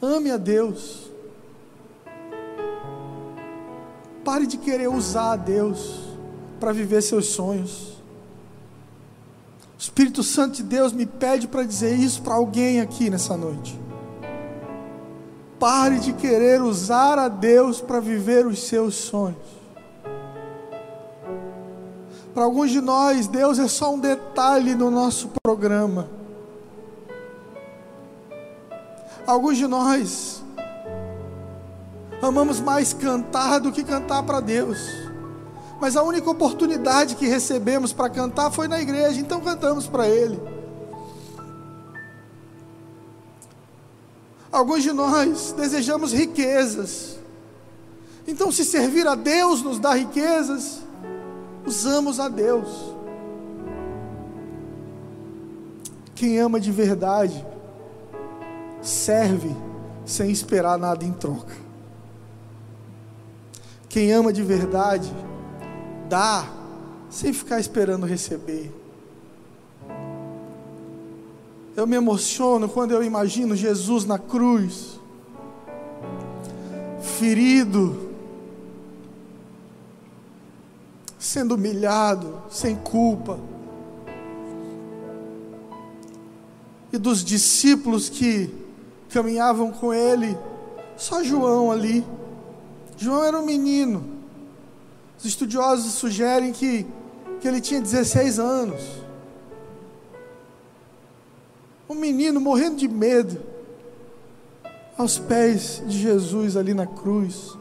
Ame 0.02 0.32
a 0.32 0.38
Deus. 0.38 1.12
Pare 4.24 4.48
de 4.48 4.58
querer 4.58 4.90
usar 4.90 5.34
a 5.34 5.36
Deus 5.36 6.02
para 6.60 6.72
viver 6.72 7.02
seus 7.02 7.28
sonhos. 7.28 7.96
O 9.78 9.80
Espírito 9.80 10.24
Santo 10.24 10.56
de 10.56 10.64
Deus 10.64 10.92
me 10.92 11.06
pede 11.06 11.48
para 11.48 11.64
dizer 11.64 11.96
isso 11.96 12.22
para 12.22 12.34
alguém 12.34 12.82
aqui 12.82 13.10
nessa 13.10 13.38
noite. 13.38 13.85
Pare 15.60 16.00
de 16.00 16.14
querer 16.14 16.62
usar 16.62 17.18
a 17.18 17.28
Deus 17.28 17.80
para 17.82 18.00
viver 18.00 18.46
os 18.46 18.68
seus 18.68 18.96
sonhos. 18.96 19.38
Para 22.34 22.44
alguns 22.44 22.70
de 22.70 22.82
nós, 22.82 23.28
Deus 23.28 23.58
é 23.60 23.68
só 23.68 23.94
um 23.94 24.00
detalhe 24.00 24.76
no 24.76 24.92
nosso 24.92 25.32
programa. 25.42 26.10
Alguns 29.26 29.58
de 29.58 29.66
nós 29.66 30.44
amamos 32.22 32.60
mais 32.60 32.94
cantar 32.94 33.60
do 33.60 33.72
que 33.72 33.84
cantar 33.84 34.24
para 34.24 34.40
Deus. 34.40 34.78
Mas 35.80 35.96
a 35.96 36.04
única 36.04 36.30
oportunidade 36.30 37.16
que 37.16 37.26
recebemos 37.26 37.94
para 37.94 38.10
cantar 38.10 38.52
foi 38.52 38.68
na 38.68 38.82
igreja, 38.82 39.20
então 39.20 39.42
cantamos 39.42 39.88
para 39.88 40.08
Ele. 40.08 40.55
Alguns 44.56 44.84
de 44.84 44.94
nós 44.94 45.52
desejamos 45.52 46.14
riquezas. 46.14 47.20
Então, 48.26 48.50
se 48.54 48.64
servir 48.64 49.06
a 49.06 49.14
Deus 49.14 49.62
nos 49.62 49.80
dá 49.80 49.94
riquezas, 49.94 50.80
usamos 51.66 52.22
a 52.22 52.30
Deus. 52.30 52.96
Quem 56.16 56.40
ama 56.40 56.58
de 56.58 56.72
verdade, 56.72 57.46
serve 58.82 59.54
sem 60.06 60.32
esperar 60.32 60.78
nada 60.78 61.04
em 61.04 61.12
troca. 61.12 61.54
Quem 63.90 64.14
ama 64.14 64.32
de 64.32 64.42
verdade, 64.42 65.14
dá 66.08 66.48
sem 67.10 67.34
ficar 67.34 67.60
esperando 67.60 68.06
receber. 68.06 68.74
Eu 71.76 71.86
me 71.86 71.98
emociono 71.98 72.70
quando 72.70 72.92
eu 72.92 73.04
imagino 73.04 73.56
Jesus 73.56 74.06
na 74.06 74.18
cruz, 74.18 74.98
ferido, 77.02 78.14
sendo 81.20 81.56
humilhado, 81.56 82.42
sem 82.50 82.76
culpa. 82.78 83.38
E 86.94 86.98
dos 86.98 87.26
discípulos 87.26 88.08
que 88.08 88.50
caminhavam 89.10 89.70
com 89.70 89.94
ele, 89.94 90.38
só 90.96 91.22
João 91.22 91.74
ali. 91.74 92.06
João 92.96 93.22
era 93.22 93.38
um 93.38 93.46
menino. 93.46 94.02
Os 95.20 95.26
estudiosos 95.26 95.92
sugerem 95.94 96.54
que, 96.54 96.86
que 97.42 97.48
ele 97.50 97.60
tinha 97.60 97.82
16 97.82 98.40
anos. 98.40 99.05
Um 101.88 101.96
menino 101.96 102.42
morrendo 102.42 102.78
de 102.78 102.88
medo, 102.88 103.40
aos 104.98 105.20
pés 105.20 105.84
de 105.86 106.00
Jesus 106.00 106.58
ali 106.58 106.74
na 106.74 106.88
cruz. 106.88 107.56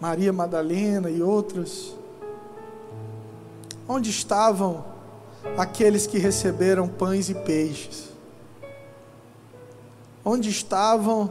Maria 0.00 0.32
Madalena 0.32 1.10
e 1.10 1.22
outras. 1.22 1.94
Onde 3.86 4.10
estavam 4.10 4.84
aqueles 5.56 6.06
que 6.06 6.18
receberam 6.18 6.88
pães 6.88 7.28
e 7.28 7.34
peixes? 7.34 8.08
Onde 10.24 10.48
estavam 10.50 11.30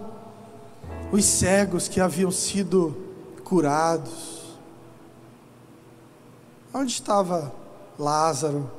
os 1.12 1.26
cegos 1.26 1.88
que 1.88 2.00
haviam 2.00 2.32
sido 2.32 2.96
curados? 3.44 4.58
Onde 6.74 6.92
estava 6.94 7.52
Lázaro? 7.98 8.72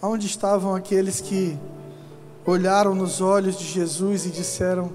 Onde 0.00 0.26
estavam 0.26 0.76
aqueles 0.76 1.20
que 1.20 1.58
olharam 2.46 2.94
nos 2.94 3.20
olhos 3.20 3.58
de 3.58 3.64
Jesus 3.64 4.26
e 4.26 4.30
disseram: 4.30 4.92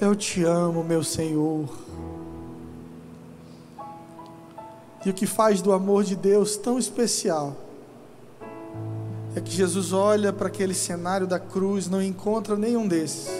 Eu 0.00 0.16
te 0.16 0.42
amo, 0.42 0.82
meu 0.82 1.04
Senhor? 1.04 1.68
E 5.06 5.10
o 5.10 5.14
que 5.14 5.26
faz 5.26 5.62
do 5.62 5.72
amor 5.72 6.02
de 6.02 6.16
Deus 6.16 6.56
tão 6.56 6.76
especial 6.76 7.56
é 9.36 9.40
que 9.40 9.50
Jesus 9.50 9.92
olha 9.92 10.32
para 10.32 10.48
aquele 10.48 10.74
cenário 10.74 11.26
da 11.26 11.38
cruz, 11.38 11.88
não 11.88 12.02
encontra 12.02 12.56
nenhum 12.56 12.88
desses. 12.88 13.30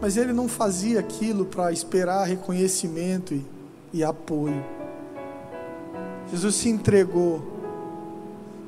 Mas 0.00 0.16
ele 0.16 0.32
não 0.32 0.48
fazia 0.48 1.00
aquilo 1.00 1.44
para 1.44 1.70
esperar 1.70 2.26
reconhecimento 2.26 3.34
e, 3.34 3.44
e 3.92 4.02
apoio. 4.02 4.64
Jesus 6.30 6.54
se 6.54 6.70
entregou 6.70 7.59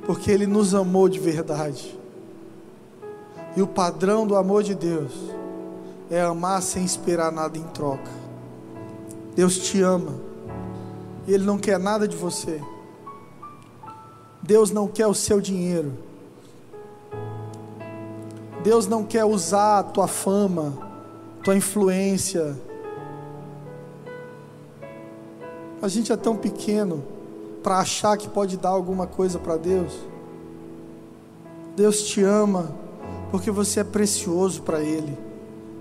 porque 0.07 0.31
ele 0.31 0.47
nos 0.47 0.75
amou 0.75 1.09
de 1.09 1.19
verdade. 1.19 1.99
E 3.57 3.63
o 3.63 3.67
padrão 3.67 4.27
do 4.27 4.37
amor 4.37 4.63
de 4.63 4.75
Deus 4.75 5.13
é 6.11 6.21
amar 6.21 6.63
sem 6.63 6.85
esperar 6.85 7.31
nada 7.31 7.57
em 7.57 7.65
troca. 7.65 8.11
Deus 9.35 9.59
te 9.59 9.81
ama 9.81 10.15
e 11.27 11.33
Ele 11.33 11.45
não 11.45 11.59
quer 11.59 11.79
nada 11.79 12.07
de 12.07 12.17
você. 12.17 12.61
Deus 14.43 14.71
não 14.71 14.89
quer 14.89 15.07
o 15.07 15.15
seu 15.15 15.41
dinheiro. 15.41 15.93
Deus 18.63 18.87
não 18.87 19.05
quer 19.05 19.25
usar 19.25 19.79
a 19.79 19.83
tua 19.83 20.09
fama, 20.09 20.73
tua 21.43 21.57
influência. 21.57 22.57
A 25.81 25.89
gente 25.89 26.13
é 26.13 26.17
tão 26.17 26.37
pequeno 26.37 27.03
para 27.63 27.79
achar 27.79 28.17
que 28.17 28.29
pode 28.29 28.57
dar 28.57 28.71
alguma 28.71 29.07
coisa 29.07 29.39
para 29.39 29.57
Deus. 29.57 29.93
Deus 31.77 32.03
te 32.03 32.23
ama 32.23 32.75
porque 33.31 33.51
você 33.51 33.81
é 33.81 33.85
precioso 33.85 34.63
para 34.63 34.81
Ele 34.81 35.17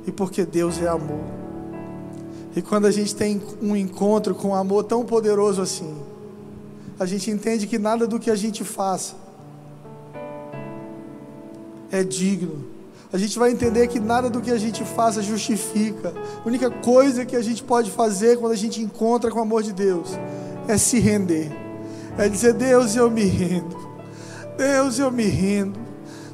e 0.06 0.12
porque 0.12 0.46
Deus 0.46 0.82
é 0.82 0.88
amor. 0.88 1.20
E 2.56 2.62
quando 2.62 2.86
a 2.86 2.92
gente 2.92 3.16
tem 3.16 3.42
um 3.62 3.76
encontro 3.76 4.36
com 4.36 4.50
um 4.50 4.56
amor 4.56 4.84
tão 4.84 5.06
poderoso 5.06 5.62
assim, 5.62 5.96
a 7.00 7.06
gente 7.06 7.32
entende 7.32 7.66
que 7.66 7.80
nada 7.80 8.06
do 8.06 8.20
que 8.20 8.30
a 8.30 8.36
gente 8.36 8.64
faça 8.64 9.16
é 11.92 12.04
digno. 12.04 12.66
A 13.12 13.18
gente 13.18 13.38
vai 13.38 13.52
entender 13.52 13.88
que 13.88 14.00
nada 14.00 14.30
do 14.30 14.40
que 14.40 14.52
a 14.52 14.58
gente 14.58 14.86
faça 14.86 15.22
justifica. 15.22 16.14
A 16.44 16.48
única 16.48 16.70
coisa 16.70 17.26
que 17.26 17.36
a 17.36 17.42
gente 17.42 17.62
pode 17.62 17.92
fazer 17.92 18.38
quando 18.38 18.54
a 18.54 18.58
gente 18.58 18.82
encontra 18.82 19.30
com 19.30 19.40
o 19.40 19.42
amor 19.42 19.64
de 19.64 19.74
Deus 19.74 20.10
é 20.68 20.78
se 20.78 21.00
render. 21.00 21.52
É 22.18 22.28
dizer: 22.30 22.54
Deus, 22.54 22.96
eu 22.96 23.10
me 23.10 23.24
rendo. 23.24 23.78
Deus, 24.58 25.00
eu 25.00 25.12
me 25.12 25.26
rendo. 25.26 25.80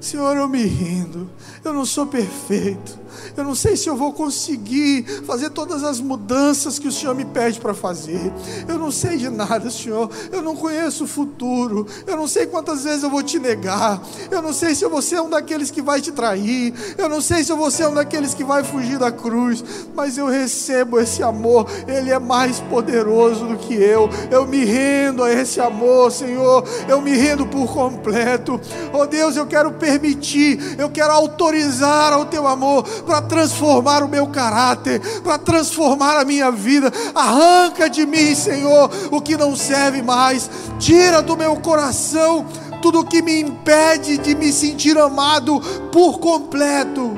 Senhor, 0.01 0.35
eu 0.37 0.47
me 0.47 0.63
rendo. 0.65 1.29
Eu 1.63 1.73
não 1.73 1.85
sou 1.85 2.07
perfeito. 2.07 2.99
Eu 3.37 3.43
não 3.43 3.53
sei 3.53 3.77
se 3.77 3.87
eu 3.87 3.95
vou 3.95 4.11
conseguir 4.11 5.03
fazer 5.27 5.51
todas 5.51 5.83
as 5.83 5.99
mudanças 5.99 6.79
que 6.79 6.87
o 6.87 6.91
Senhor 6.91 7.13
me 7.13 7.23
pede 7.23 7.59
para 7.59 7.75
fazer. 7.75 8.33
Eu 8.67 8.79
não 8.79 8.91
sei 8.91 9.15
de 9.17 9.29
nada, 9.29 9.69
Senhor. 9.69 10.09
Eu 10.31 10.41
não 10.41 10.55
conheço 10.55 11.03
o 11.03 11.07
futuro. 11.07 11.85
Eu 12.07 12.17
não 12.17 12.27
sei 12.27 12.47
quantas 12.47 12.83
vezes 12.83 13.03
eu 13.03 13.11
vou 13.11 13.21
te 13.21 13.37
negar. 13.37 14.01
Eu 14.31 14.41
não 14.41 14.51
sei 14.51 14.73
se 14.73 14.83
eu 14.83 14.89
vou 14.89 15.03
ser 15.03 15.21
um 15.21 15.29
daqueles 15.29 15.69
que 15.69 15.83
vai 15.83 16.01
te 16.01 16.11
trair. 16.11 16.73
Eu 16.97 17.07
não 17.07 17.21
sei 17.21 17.43
se 17.43 17.51
eu 17.51 17.57
vou 17.57 17.69
ser 17.69 17.87
um 17.87 17.93
daqueles 17.93 18.33
que 18.33 18.43
vai 18.43 18.63
fugir 18.63 18.97
da 18.97 19.11
cruz. 19.11 19.63
Mas 19.95 20.17
eu 20.17 20.25
recebo 20.25 20.99
esse 20.99 21.21
amor. 21.21 21.67
Ele 21.87 22.09
é 22.09 22.17
mais 22.17 22.59
poderoso 22.59 23.45
do 23.45 23.57
que 23.57 23.75
eu. 23.75 24.09
Eu 24.31 24.47
me 24.47 24.65
rendo 24.65 25.23
a 25.23 25.31
esse 25.31 25.61
amor, 25.61 26.11
Senhor. 26.11 26.63
Eu 26.89 27.01
me 27.01 27.15
rendo 27.15 27.45
por 27.45 27.71
completo. 27.71 28.59
Oh 28.91 29.05
Deus, 29.05 29.35
eu 29.35 29.45
quero 29.45 29.73
permitir, 29.73 30.75
eu 30.79 30.89
quero 30.89 31.11
autorizar 31.11 32.13
ao 32.13 32.25
teu 32.25 32.47
amor 32.47 32.83
para 33.05 33.26
transformar 33.27 34.03
o 34.03 34.07
meu 34.07 34.27
caráter, 34.27 34.99
para 35.21 35.37
transformar 35.37 36.17
a 36.17 36.25
minha 36.25 36.51
vida. 36.51 36.91
Arranca 37.13 37.89
de 37.89 38.05
mim, 38.05 38.33
Senhor, 38.33 38.89
o 39.11 39.21
que 39.21 39.37
não 39.37 39.55
serve 39.55 40.01
mais. 40.01 40.49
Tira 40.79 41.21
do 41.21 41.37
meu 41.37 41.55
coração 41.57 42.45
tudo 42.81 43.05
que 43.05 43.21
me 43.21 43.41
impede 43.41 44.17
de 44.17 44.35
me 44.35 44.51
sentir 44.51 44.97
amado 44.97 45.59
por 45.91 46.19
completo. 46.19 47.17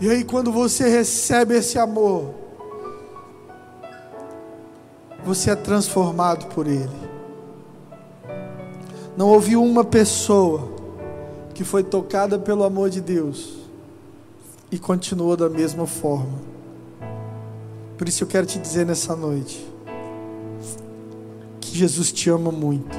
E 0.00 0.08
aí, 0.08 0.24
quando 0.24 0.50
você 0.50 0.88
recebe 0.88 1.56
esse 1.56 1.78
amor, 1.78 2.34
você 5.24 5.50
é 5.50 5.54
transformado 5.54 6.46
por 6.46 6.66
Ele. 6.66 7.10
Não 9.16 9.28
houve 9.28 9.56
uma 9.56 9.84
pessoa 9.84 10.69
que 11.60 11.64
foi 11.64 11.84
tocada 11.84 12.38
pelo 12.38 12.64
amor 12.64 12.88
de 12.88 13.02
Deus 13.02 13.58
e 14.72 14.78
continuou 14.78 15.36
da 15.36 15.46
mesma 15.46 15.86
forma. 15.86 16.40
Por 17.98 18.08
isso 18.08 18.24
eu 18.24 18.26
quero 18.26 18.46
te 18.46 18.58
dizer 18.58 18.86
nessa 18.86 19.14
noite 19.14 19.68
que 21.60 21.76
Jesus 21.76 22.10
te 22.10 22.30
ama 22.30 22.50
muito, 22.50 22.96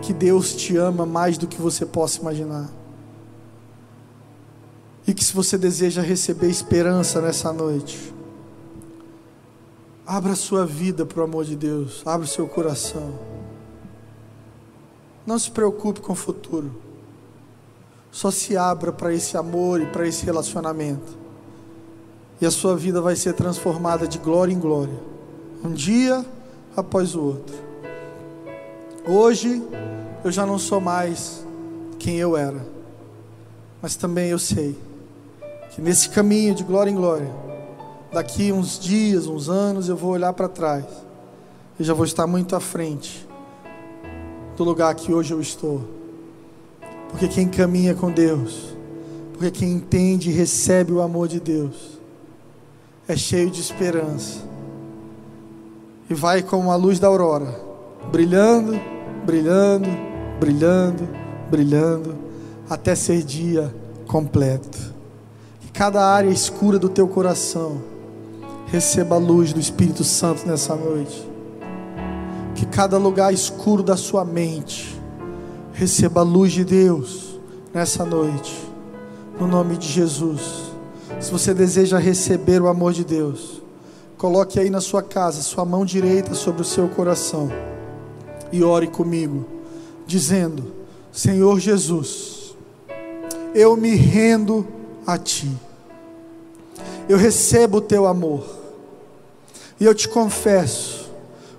que 0.00 0.14
Deus 0.14 0.54
te 0.54 0.78
ama 0.78 1.04
mais 1.04 1.36
do 1.36 1.46
que 1.46 1.60
você 1.60 1.84
possa 1.84 2.22
imaginar. 2.22 2.70
E 5.06 5.12
que 5.12 5.22
se 5.22 5.34
você 5.34 5.58
deseja 5.58 6.00
receber 6.00 6.48
esperança 6.48 7.20
nessa 7.20 7.52
noite, 7.52 8.14
abra 10.06 10.34
sua 10.34 10.64
vida 10.64 11.04
para 11.04 11.20
o 11.20 11.24
amor 11.24 11.44
de 11.44 11.54
Deus, 11.54 12.02
abra 12.06 12.24
o 12.24 12.30
seu 12.30 12.48
coração. 12.48 13.12
Não 15.26 15.38
se 15.38 15.50
preocupe 15.50 16.00
com 16.00 16.14
o 16.14 16.16
futuro. 16.16 16.91
Só 18.12 18.30
se 18.30 18.58
abra 18.58 18.92
para 18.92 19.12
esse 19.12 19.38
amor 19.38 19.80
e 19.80 19.86
para 19.86 20.06
esse 20.06 20.24
relacionamento. 20.26 21.16
E 22.38 22.44
a 22.44 22.50
sua 22.50 22.76
vida 22.76 23.00
vai 23.00 23.16
ser 23.16 23.32
transformada 23.32 24.06
de 24.06 24.18
glória 24.18 24.52
em 24.52 24.58
glória, 24.58 25.00
um 25.64 25.72
dia 25.72 26.24
após 26.76 27.14
o 27.14 27.22
outro. 27.22 27.56
Hoje 29.06 29.62
eu 30.22 30.30
já 30.30 30.44
não 30.44 30.58
sou 30.58 30.78
mais 30.78 31.44
quem 31.98 32.18
eu 32.18 32.36
era, 32.36 32.66
mas 33.80 33.96
também 33.96 34.28
eu 34.28 34.38
sei 34.38 34.78
que 35.70 35.80
nesse 35.80 36.10
caminho 36.10 36.54
de 36.54 36.62
glória 36.62 36.90
em 36.90 36.94
glória, 36.94 37.32
daqui 38.12 38.52
uns 38.52 38.78
dias, 38.78 39.26
uns 39.26 39.48
anos, 39.48 39.88
eu 39.88 39.96
vou 39.96 40.10
olhar 40.10 40.34
para 40.34 40.48
trás 40.48 40.84
e 41.80 41.84
já 41.84 41.94
vou 41.94 42.04
estar 42.04 42.26
muito 42.26 42.54
à 42.54 42.60
frente 42.60 43.26
do 44.54 44.64
lugar 44.64 44.94
que 44.94 45.14
hoje 45.14 45.32
eu 45.32 45.40
estou. 45.40 46.01
Porque 47.12 47.28
quem 47.28 47.46
caminha 47.46 47.94
com 47.94 48.10
Deus, 48.10 48.76
porque 49.32 49.52
quem 49.52 49.74
entende 49.74 50.30
e 50.30 50.32
recebe 50.32 50.92
o 50.92 51.00
amor 51.00 51.28
de 51.28 51.38
Deus, 51.38 52.00
é 53.06 53.16
cheio 53.16 53.48
de 53.50 53.60
esperança 53.60 54.40
e 56.10 56.14
vai 56.14 56.42
como 56.42 56.72
a 56.72 56.74
luz 56.74 56.98
da 56.98 57.06
aurora, 57.06 57.54
brilhando, 58.10 58.80
brilhando, 59.24 59.88
brilhando, 60.40 61.08
brilhando, 61.48 62.16
até 62.68 62.96
ser 62.96 63.22
dia 63.22 63.72
completo 64.08 64.92
cada 65.72 66.04
área 66.04 66.28
escura 66.28 66.78
do 66.78 66.88
teu 66.88 67.08
coração 67.08 67.82
receba 68.66 69.16
a 69.16 69.18
luz 69.18 69.52
do 69.52 69.60
Espírito 69.60 70.04
Santo 70.04 70.46
nessa 70.46 70.74
noite. 70.74 71.28
Que 72.54 72.66
cada 72.66 72.98
lugar 72.98 73.32
escuro 73.32 73.82
da 73.82 73.96
sua 73.96 74.24
mente 74.24 74.91
receba 75.72 76.20
a 76.20 76.24
luz 76.24 76.52
de 76.52 76.64
Deus 76.64 77.38
nessa 77.72 78.04
noite. 78.04 78.54
No 79.38 79.46
nome 79.46 79.76
de 79.76 79.88
Jesus. 79.88 80.72
Se 81.20 81.30
você 81.30 81.54
deseja 81.54 81.98
receber 81.98 82.60
o 82.60 82.68
amor 82.68 82.92
de 82.92 83.04
Deus, 83.04 83.62
coloque 84.18 84.58
aí 84.60 84.70
na 84.70 84.80
sua 84.80 85.02
casa 85.02 85.42
sua 85.42 85.64
mão 85.64 85.84
direita 85.84 86.34
sobre 86.34 86.62
o 86.62 86.64
seu 86.64 86.88
coração 86.88 87.50
e 88.52 88.62
ore 88.62 88.86
comigo, 88.86 89.46
dizendo: 90.06 90.72
Senhor 91.10 91.58
Jesus, 91.58 92.54
eu 93.54 93.76
me 93.76 93.94
rendo 93.94 94.66
a 95.06 95.16
Ti. 95.16 95.50
Eu 97.08 97.16
recebo 97.18 97.78
o 97.78 97.82
Teu 97.82 98.06
amor, 98.06 98.44
e 99.80 99.84
eu 99.84 99.94
te 99.94 100.08
confesso, 100.08 101.10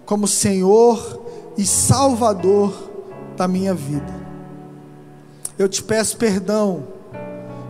como 0.05 0.27
Senhor 0.27 1.21
e 1.57 1.65
Salvador 1.65 2.92
da 3.35 3.47
minha 3.47 3.73
vida. 3.73 4.13
Eu 5.57 5.69
te 5.69 5.83
peço 5.83 6.17
perdão 6.17 6.83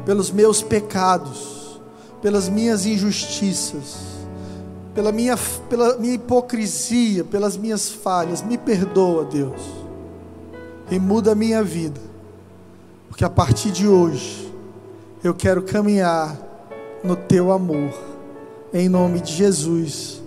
pelos 0.06 0.32
meus 0.32 0.62
pecados, 0.62 1.80
pelas 2.22 2.48
minhas 2.48 2.86
injustiças, 2.86 3.98
pela 4.94 5.12
minha, 5.12 5.38
pela 5.70 5.98
minha 5.98 6.14
hipocrisia, 6.14 7.24
pelas 7.24 7.58
minhas 7.58 7.90
falhas. 7.90 8.42
Me 8.42 8.58
perdoa, 8.58 9.26
Deus, 9.26 9.62
e 10.90 11.00
muda 11.00 11.32
a 11.32 11.36
minha 11.36 11.64
vida, 11.64 12.00
porque 13.10 13.26
a 13.26 13.30
partir 13.30 13.72
de 13.72 13.88
hoje, 13.88 14.52
eu 15.24 15.34
quero 15.34 15.64
caminhar 15.64 16.38
no 17.04 17.16
teu 17.16 17.52
amor, 17.52 17.94
em 18.74 18.88
nome 18.88 19.20
de 19.20 19.34
Jesus, 19.34 20.22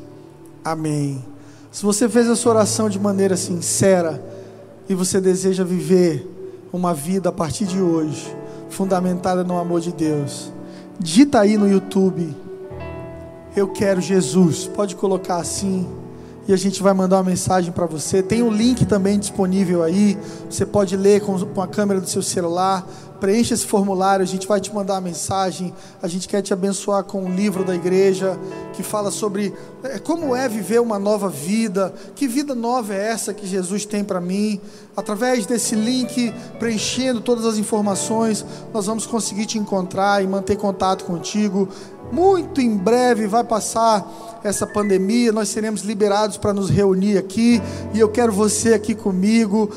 amém. 0.64 1.24
Se 1.70 1.82
você 1.82 2.08
fez 2.08 2.26
essa 2.26 2.48
oração 2.48 2.88
de 2.88 2.98
maneira 2.98 3.36
sincera 3.36 4.35
e 4.88 4.94
você 4.94 5.20
deseja 5.20 5.64
viver 5.64 6.26
uma 6.72 6.94
vida 6.94 7.28
a 7.28 7.32
partir 7.32 7.64
de 7.66 7.80
hoje, 7.80 8.34
fundamentada 8.68 9.42
no 9.42 9.58
amor 9.58 9.80
de 9.80 9.92
Deus, 9.92 10.52
dita 10.98 11.40
aí 11.40 11.56
no 11.56 11.68
YouTube, 11.68 12.34
eu 13.54 13.68
quero 13.68 14.00
Jesus, 14.00 14.66
pode 14.66 14.94
colocar 14.96 15.36
assim 15.36 15.86
e 16.48 16.52
a 16.52 16.56
gente 16.56 16.82
vai 16.82 16.94
mandar 16.94 17.16
uma 17.16 17.24
mensagem 17.24 17.72
para 17.72 17.86
você. 17.86 18.22
Tem 18.22 18.42
um 18.42 18.50
link 18.50 18.86
também 18.86 19.18
disponível 19.18 19.82
aí. 19.82 20.16
Você 20.48 20.64
pode 20.64 20.96
ler 20.96 21.20
com, 21.20 21.60
a 21.60 21.66
câmera 21.66 22.00
do 22.00 22.08
seu 22.08 22.22
celular. 22.22 22.86
Preencha 23.16 23.54
esse 23.54 23.66
formulário, 23.66 24.22
a 24.22 24.26
gente 24.26 24.46
vai 24.46 24.60
te 24.60 24.74
mandar 24.74 24.94
uma 24.94 25.00
mensagem. 25.00 25.72
A 26.02 26.08
gente 26.08 26.28
quer 26.28 26.42
te 26.42 26.52
abençoar 26.52 27.04
com 27.04 27.24
um 27.24 27.34
livro 27.34 27.64
da 27.64 27.74
igreja 27.74 28.38
que 28.72 28.82
fala 28.82 29.10
sobre 29.10 29.54
é, 29.82 29.98
como 29.98 30.34
é 30.36 30.48
viver 30.48 30.80
uma 30.80 30.98
nova 30.98 31.28
vida. 31.28 31.94
Que 32.14 32.28
vida 32.28 32.54
nova 32.54 32.94
é 32.94 33.08
essa 33.08 33.32
que 33.32 33.46
Jesus 33.46 33.84
tem 33.84 34.04
para 34.04 34.20
mim? 34.20 34.60
Através 34.96 35.46
desse 35.46 35.74
link, 35.74 36.32
preenchendo 36.58 37.20
todas 37.20 37.44
as 37.44 37.58
informações, 37.58 38.44
nós 38.72 38.86
vamos 38.86 39.06
conseguir 39.06 39.46
te 39.46 39.58
encontrar 39.58 40.22
e 40.22 40.26
manter 40.26 40.56
contato 40.56 41.04
contigo. 41.04 41.68
Muito 42.12 42.60
em 42.60 42.76
breve 42.76 43.26
vai 43.26 43.42
passar 43.42 44.38
essa 44.44 44.66
pandemia, 44.66 45.32
nós 45.32 45.48
seremos 45.48 45.82
liberados 45.82 46.36
para 46.36 46.52
nos 46.52 46.70
reunir 46.70 47.18
aqui, 47.18 47.60
e 47.92 47.98
eu 47.98 48.08
quero 48.08 48.32
você 48.32 48.74
aqui 48.74 48.94
comigo. 48.94 49.68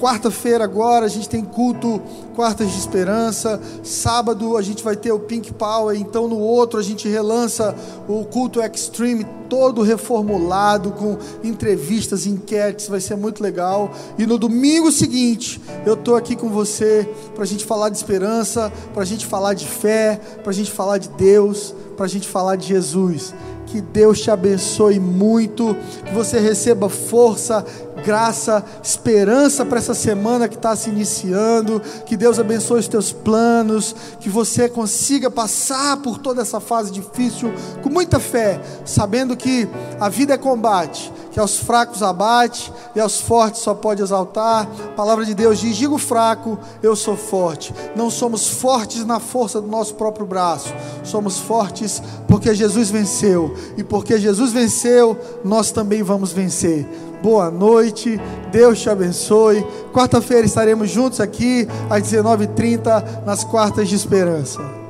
Quarta-feira 0.00 0.64
agora 0.64 1.06
a 1.06 1.08
gente 1.08 1.28
tem 1.28 1.44
culto 1.44 2.00
Quartas 2.34 2.70
de 2.70 2.78
Esperança. 2.78 3.60
Sábado 3.82 4.56
a 4.56 4.62
gente 4.62 4.82
vai 4.82 4.96
ter 4.96 5.12
o 5.12 5.20
Pink 5.20 5.52
Power. 5.52 5.96
Então 5.98 6.28
no 6.28 6.38
outro 6.38 6.78
a 6.78 6.82
gente 6.82 7.08
relança 7.08 7.74
o 8.08 8.24
culto 8.24 8.60
Extreme 8.60 9.24
todo 9.48 9.82
reformulado 9.82 10.90
com 10.92 11.16
entrevistas, 11.44 12.26
enquetes. 12.26 12.88
Vai 12.88 13.00
ser 13.00 13.16
muito 13.16 13.42
legal. 13.42 13.90
E 14.18 14.26
no 14.26 14.36
domingo 14.36 14.90
seguinte 14.90 15.60
eu 15.86 15.96
tô 15.96 16.16
aqui 16.16 16.34
com 16.34 16.48
você 16.50 17.08
para 17.34 17.44
a 17.44 17.46
gente 17.46 17.64
falar 17.64 17.88
de 17.88 17.96
esperança, 17.96 18.72
para 18.92 19.02
a 19.02 19.06
gente 19.06 19.24
falar 19.24 19.54
de 19.54 19.66
fé, 19.66 20.20
para 20.42 20.50
a 20.50 20.54
gente 20.54 20.72
falar 20.72 20.98
de 20.98 21.08
Deus, 21.10 21.74
para 21.96 22.06
a 22.06 22.08
gente 22.08 22.28
falar 22.28 22.56
de 22.56 22.66
Jesus. 22.66 23.32
Que 23.66 23.80
Deus 23.80 24.20
te 24.20 24.30
abençoe 24.30 25.00
muito, 25.00 25.76
que 26.04 26.14
você 26.14 26.38
receba 26.38 26.88
força, 26.88 27.64
graça, 28.04 28.64
esperança 28.82 29.64
para 29.64 29.78
essa 29.78 29.94
semana 29.94 30.48
que 30.48 30.56
está 30.56 30.76
se 30.76 30.90
iniciando. 30.90 31.80
Que 32.04 32.16
Deus 32.16 32.38
abençoe 32.38 32.80
os 32.80 32.88
teus 32.88 33.10
planos, 33.12 33.96
que 34.20 34.28
você 34.28 34.68
consiga 34.68 35.30
passar 35.30 35.96
por 35.96 36.18
toda 36.18 36.42
essa 36.42 36.60
fase 36.60 36.92
difícil 36.92 37.52
com 37.82 37.88
muita 37.88 38.20
fé, 38.20 38.60
sabendo 38.84 39.36
que 39.36 39.68
a 39.98 40.08
vida 40.08 40.34
é 40.34 40.38
combate, 40.38 41.12
que 41.32 41.40
aos 41.40 41.56
fracos 41.56 42.02
abate 42.02 42.72
e 42.94 43.00
aos 43.00 43.20
fortes 43.20 43.62
só 43.62 43.74
pode 43.74 44.02
exaltar. 44.02 44.68
A 44.86 44.94
palavra 44.94 45.24
de 45.24 45.34
Deus 45.34 45.58
diz: 45.58 45.76
digo 45.76 45.98
fraco, 45.98 46.58
eu 46.82 46.94
sou 46.94 47.16
forte. 47.16 47.74
Não 47.96 48.10
somos 48.10 48.48
fortes 48.48 49.04
na 49.04 49.18
força 49.18 49.60
do 49.60 49.66
nosso 49.66 49.94
próprio 49.94 50.26
braço, 50.26 50.72
somos 51.02 51.38
fortes 51.38 52.02
porque 52.28 52.54
Jesus 52.54 52.90
venceu, 52.90 53.54
e 53.76 53.84
porque 53.84 54.18
Jesus 54.18 54.52
venceu, 54.52 55.16
nós 55.44 55.70
também 55.70 56.02
vamos 56.02 56.32
vencer. 56.32 56.86
Boa 57.24 57.50
noite, 57.50 58.20
Deus 58.52 58.82
te 58.82 58.90
abençoe. 58.90 59.64
Quarta-feira 59.94 60.44
estaremos 60.44 60.90
juntos 60.90 61.20
aqui 61.20 61.66
às 61.88 62.02
19h30 62.02 63.24
nas 63.24 63.42
quartas 63.42 63.88
de 63.88 63.94
esperança. 63.94 64.83